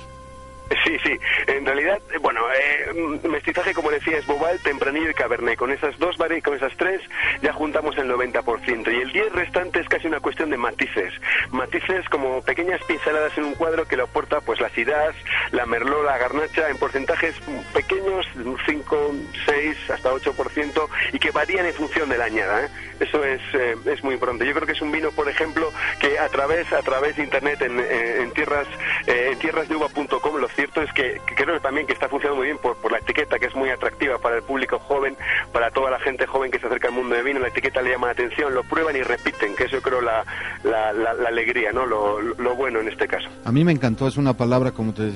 [0.83, 1.19] Sí, sí.
[1.47, 5.57] En realidad, eh, bueno, eh, mestizaje, como decía, es Bobal, Tempranillo y Cabernet.
[5.57, 7.01] Con esas dos vari con esas tres,
[7.41, 8.91] ya juntamos el 90%.
[8.91, 11.13] Y el 10 restante es casi una cuestión de matices.
[11.51, 15.15] Matices como pequeñas pinceladas en un cuadro que lo aporta pues la Cidas,
[15.51, 17.35] la Merlot, la Garnacha, en porcentajes
[17.73, 18.25] pequeños,
[18.65, 19.11] 5,
[19.45, 22.65] 6, hasta 8%, y que varían en función de la añada.
[22.65, 22.69] ¿eh?
[22.99, 24.45] Eso es, eh, es muy importante.
[24.45, 27.61] Yo creo que es un vino, por ejemplo, que a través, a través de Internet,
[27.61, 28.67] en, en tierras,
[29.07, 32.57] eh, en tierrasdeuva.com, lo cierto es que, que, creo también que está funcionando muy bien
[32.57, 35.17] por, por la etiqueta, que es muy atractiva para el público joven,
[35.51, 37.39] para toda la gente joven que se acerca al mundo de vino.
[37.39, 40.23] La etiqueta le llama la atención, lo prueban y repiten, que eso creo la,
[40.63, 41.85] la, alegría, ¿no?
[41.85, 43.27] Lo, lo, bueno en este caso.
[43.43, 45.11] A mí me encantó, es una palabra, como, te,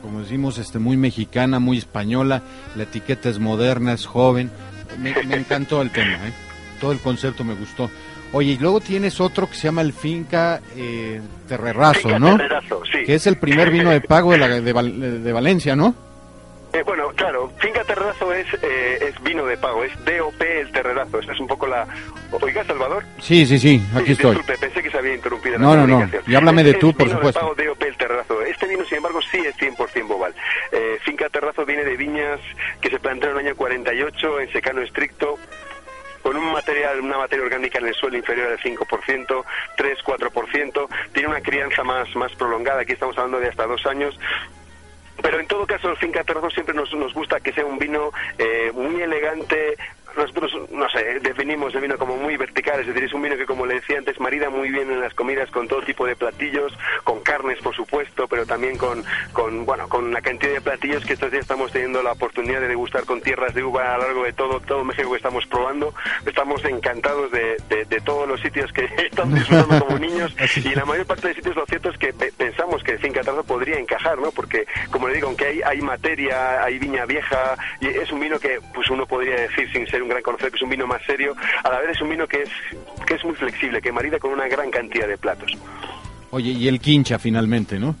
[0.00, 2.42] como decimos, este, muy mexicana, muy española.
[2.74, 4.50] La etiqueta es moderna, es joven.
[4.98, 6.32] Me, me encantó el tema, ¿eh?
[6.80, 7.90] todo el concepto me gustó.
[8.32, 12.36] Oye, y luego tienes otro que se llama el Finca eh, Terrerazo, Finca ¿no?
[12.36, 13.04] Terrerazo, sí.
[13.04, 15.94] Que es el primer vino de pago de, la, de, Val- de Valencia, ¿no?
[16.72, 21.20] Eh, bueno, claro, Finca Terrerazo es, eh, es vino de pago, es DOP el Terrerazo.
[21.20, 21.86] Esa es un poco la...
[22.42, 23.02] Oiga, Salvador.
[23.20, 24.34] Sí, sí, sí, aquí Sí, estoy.
[24.36, 26.10] Disculpe, pensé que se había interrumpido No, la no, no.
[26.26, 27.40] Y háblame de tú, por vino supuesto.
[27.40, 28.42] De pago DOP el Terrazo.
[28.42, 30.34] Este vino, sin embargo, sí es 100% Bobal.
[30.72, 32.40] Eh, Finca Terrazo viene de viñas
[32.82, 35.38] que se plantaron en el año 48 en secano estricto
[36.26, 39.44] con un material, una materia orgánica en el suelo inferior al 5%,
[39.76, 44.18] 3-4%, tiene una crianza más, más prolongada, aquí estamos hablando de hasta dos años,
[45.22, 48.10] pero en todo caso, el Finca Terrazo siempre nos, nos gusta que sea un vino
[48.38, 49.76] eh, muy elegante.
[50.16, 53.44] Nosotros, no sé, definimos el vino como muy vertical, es decir, es un vino que,
[53.46, 56.72] como le decía antes, marida muy bien en las comidas con todo tipo de platillos,
[57.04, 61.12] con carnes, por supuesto, pero también con, con bueno, con la cantidad de platillos que
[61.14, 64.24] estos días estamos teniendo la oportunidad de degustar con tierras de uva a lo largo
[64.24, 65.92] de todo, todo México que estamos probando.
[66.24, 70.84] Estamos encantados de, de, de todos los sitios que estamos disfrutando como niños y la
[70.84, 73.78] mayor parte de sitios lo cierto es que pe- pensamos que el Finca Terrazo podría
[73.78, 74.30] encajar, ¿no?
[74.32, 78.38] Porque, como le digo, aunque hay, hay materia, hay viña vieja, y es un vino
[78.38, 81.34] que pues uno podría decir sin ser un gran que es un vino más serio,
[81.64, 82.50] a la vez es un vino que es,
[83.06, 85.52] que es muy flexible, que marida con una gran cantidad de platos.
[86.30, 87.96] Oye, y el Quincha finalmente, ¿no?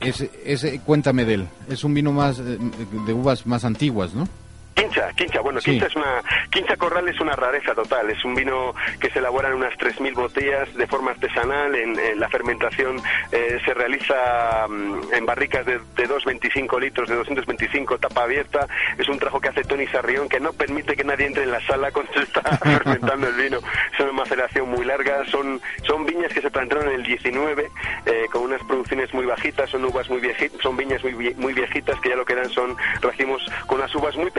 [0.00, 1.48] Ese, ese, cuéntame de él.
[1.68, 2.58] Es un vino más eh,
[3.06, 4.26] de uvas más antiguas, ¿no?
[4.74, 5.72] Quincha, quincha, bueno, Sí.
[5.72, 9.48] quincha es una, quincha corral es una rareza total, es un vino que se elabora
[9.48, 12.96] en unas 3.000 botellas de forma artesanal, en, en la fermentación
[13.32, 18.66] eh, se realiza mm, en barricas de, de 225 litros, de 225 tapa abierta,
[18.96, 21.60] es un trabajo que hace Tony Sarrión que no permite que nadie entre en la
[21.66, 23.58] sala cuando se está fermentando el vino,
[23.92, 27.70] es una maceración muy larga, son, son viñas que se plantaron en el 19
[28.06, 32.00] eh, con unas producciones muy bajitas, son uvas muy viejitas, son viñas muy, muy viejitas
[32.00, 34.30] que ya lo que dan son racimos con las uvas muy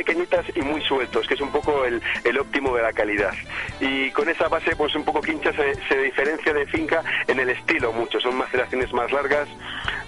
[0.55, 3.33] y muy sueltos, que es un poco el, el óptimo de la calidad.
[3.79, 7.49] Y con esa base, pues un poco quincha se, se diferencia de finca en el
[7.49, 9.47] estilo mucho, son maceraciones más largas.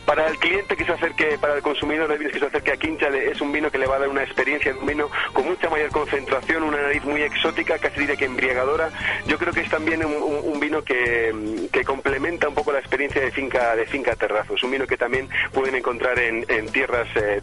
[0.06, 2.78] Para el cliente que se acerque, para el consumidor de vinos que se acerque a
[2.78, 5.10] quincha, le- es un vino que le va a dar una experiencia de un vino
[5.32, 8.90] con mucha mayor concentración, una nariz muy exótica, casi diría que embriagadora.
[9.28, 13.22] Yo creo que es también un, un- vino que, que complementa un poco la experiencia
[13.22, 14.56] de finca de finca terrazo.
[14.56, 17.42] Es un vino que también pueden encontrar en, en tierras eh,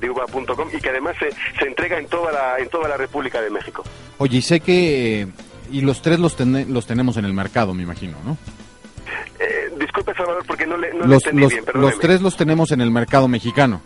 [0.72, 3.84] y que además se, se entrega en toda la en toda la República de México.
[4.18, 5.26] Oye, y sé que...
[5.70, 8.36] y los tres los, tene- los tenemos en el mercado, me imagino, ¿no?
[9.38, 9.59] Eh,
[10.00, 11.90] disculpe Salvador porque no le, no le Los, entendí los, bien, perdóneme.
[11.90, 13.80] los tres los tenemos en el mercado mexicano.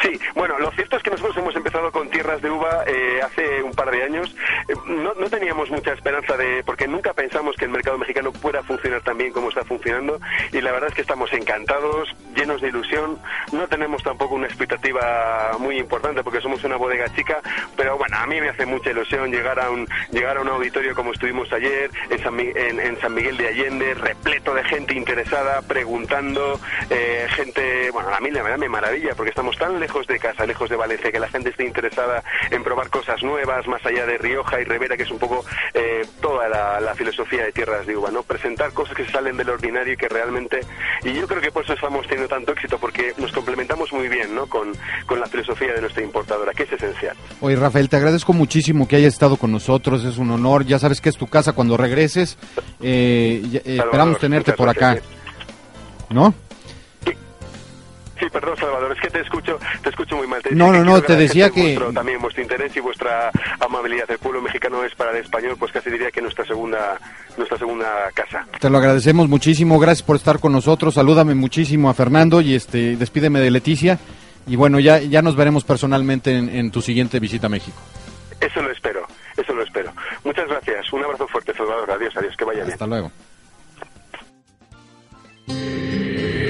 [0.00, 3.62] Sí, bueno, lo cierto es que nosotros hemos empezado con tierras de uva eh, hace
[3.64, 4.34] un par de años.
[4.68, 8.62] Eh, no, no teníamos mucha esperanza de, porque nunca pensamos que el mercado mexicano pueda
[8.62, 10.20] funcionar tan bien como está funcionando.
[10.52, 13.18] Y la verdad es que estamos encantados, llenos de ilusión.
[13.50, 17.40] No tenemos tampoco una expectativa muy importante porque somos una bodega chica,
[17.76, 20.94] pero bueno, a mí me hace mucha ilusión llegar a un llegar a un auditorio
[20.94, 25.60] como estuvimos ayer en San, en, en San Miguel de Allende, repleto de gente interesada,
[25.62, 30.20] preguntando, eh, gente, bueno, a mí la verdad me maravilla porque estamos tan lejos de
[30.20, 32.11] casa, lejos de Valencia, que la gente esté interesada
[32.50, 35.44] en probar cosas nuevas, más allá de Rioja y Rivera, que es un poco
[35.74, 38.22] eh, toda la, la filosofía de Tierras de Uva, ¿no?
[38.22, 40.60] Presentar cosas que se salen del ordinario y que realmente,
[41.04, 44.34] y yo creo que por eso estamos teniendo tanto éxito, porque nos complementamos muy bien,
[44.34, 44.46] ¿no?
[44.46, 44.72] Con,
[45.06, 47.16] con la filosofía de nuestra importadora, que es esencial.
[47.40, 50.64] Oye, Rafael, te agradezco muchísimo que hayas estado con nosotros, es un honor.
[50.64, 52.38] Ya sabes que es tu casa cuando regreses.
[52.80, 54.98] Eh, eh, esperamos tenerte por acá.
[56.10, 56.34] ¿No?
[58.32, 60.42] Perdón, Salvador, es que te escucho, te escucho muy mal.
[60.42, 63.30] Te No, no, no, te decía que- vuestro- también vuestro interés y vuestra
[63.60, 64.10] amabilidad.
[64.10, 66.98] El pueblo mexicano es para el español, pues casi diría que nuestra segunda,
[67.36, 68.46] nuestra segunda casa.
[68.58, 70.94] Te lo agradecemos muchísimo, gracias por estar con nosotros.
[70.94, 73.98] Salúdame muchísimo a Fernando y este despídeme de Leticia.
[74.46, 77.76] Y bueno, ya, ya nos veremos personalmente en, en tu siguiente visita a México.
[78.40, 79.06] Eso lo espero,
[79.36, 79.92] eso lo espero.
[80.24, 81.88] Muchas gracias, un abrazo fuerte, Salvador.
[81.92, 82.72] Adiós, adiós, que vaya bien.
[82.72, 83.12] Hasta luego.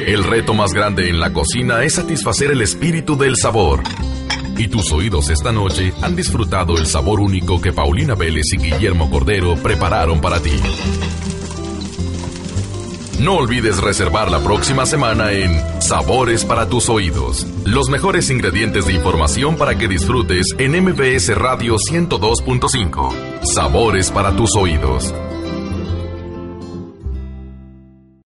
[0.07, 3.83] El reto más grande en la cocina es satisfacer el espíritu del sabor.
[4.57, 9.11] Y tus oídos esta noche han disfrutado el sabor único que Paulina Vélez y Guillermo
[9.11, 10.53] Cordero prepararon para ti.
[13.23, 17.47] No olvides reservar la próxima semana en Sabores para tus oídos.
[17.65, 23.45] Los mejores ingredientes de información para que disfrutes en MBS Radio 102.5.
[23.45, 25.15] Sabores para tus oídos.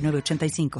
[0.00, 0.70] 906985.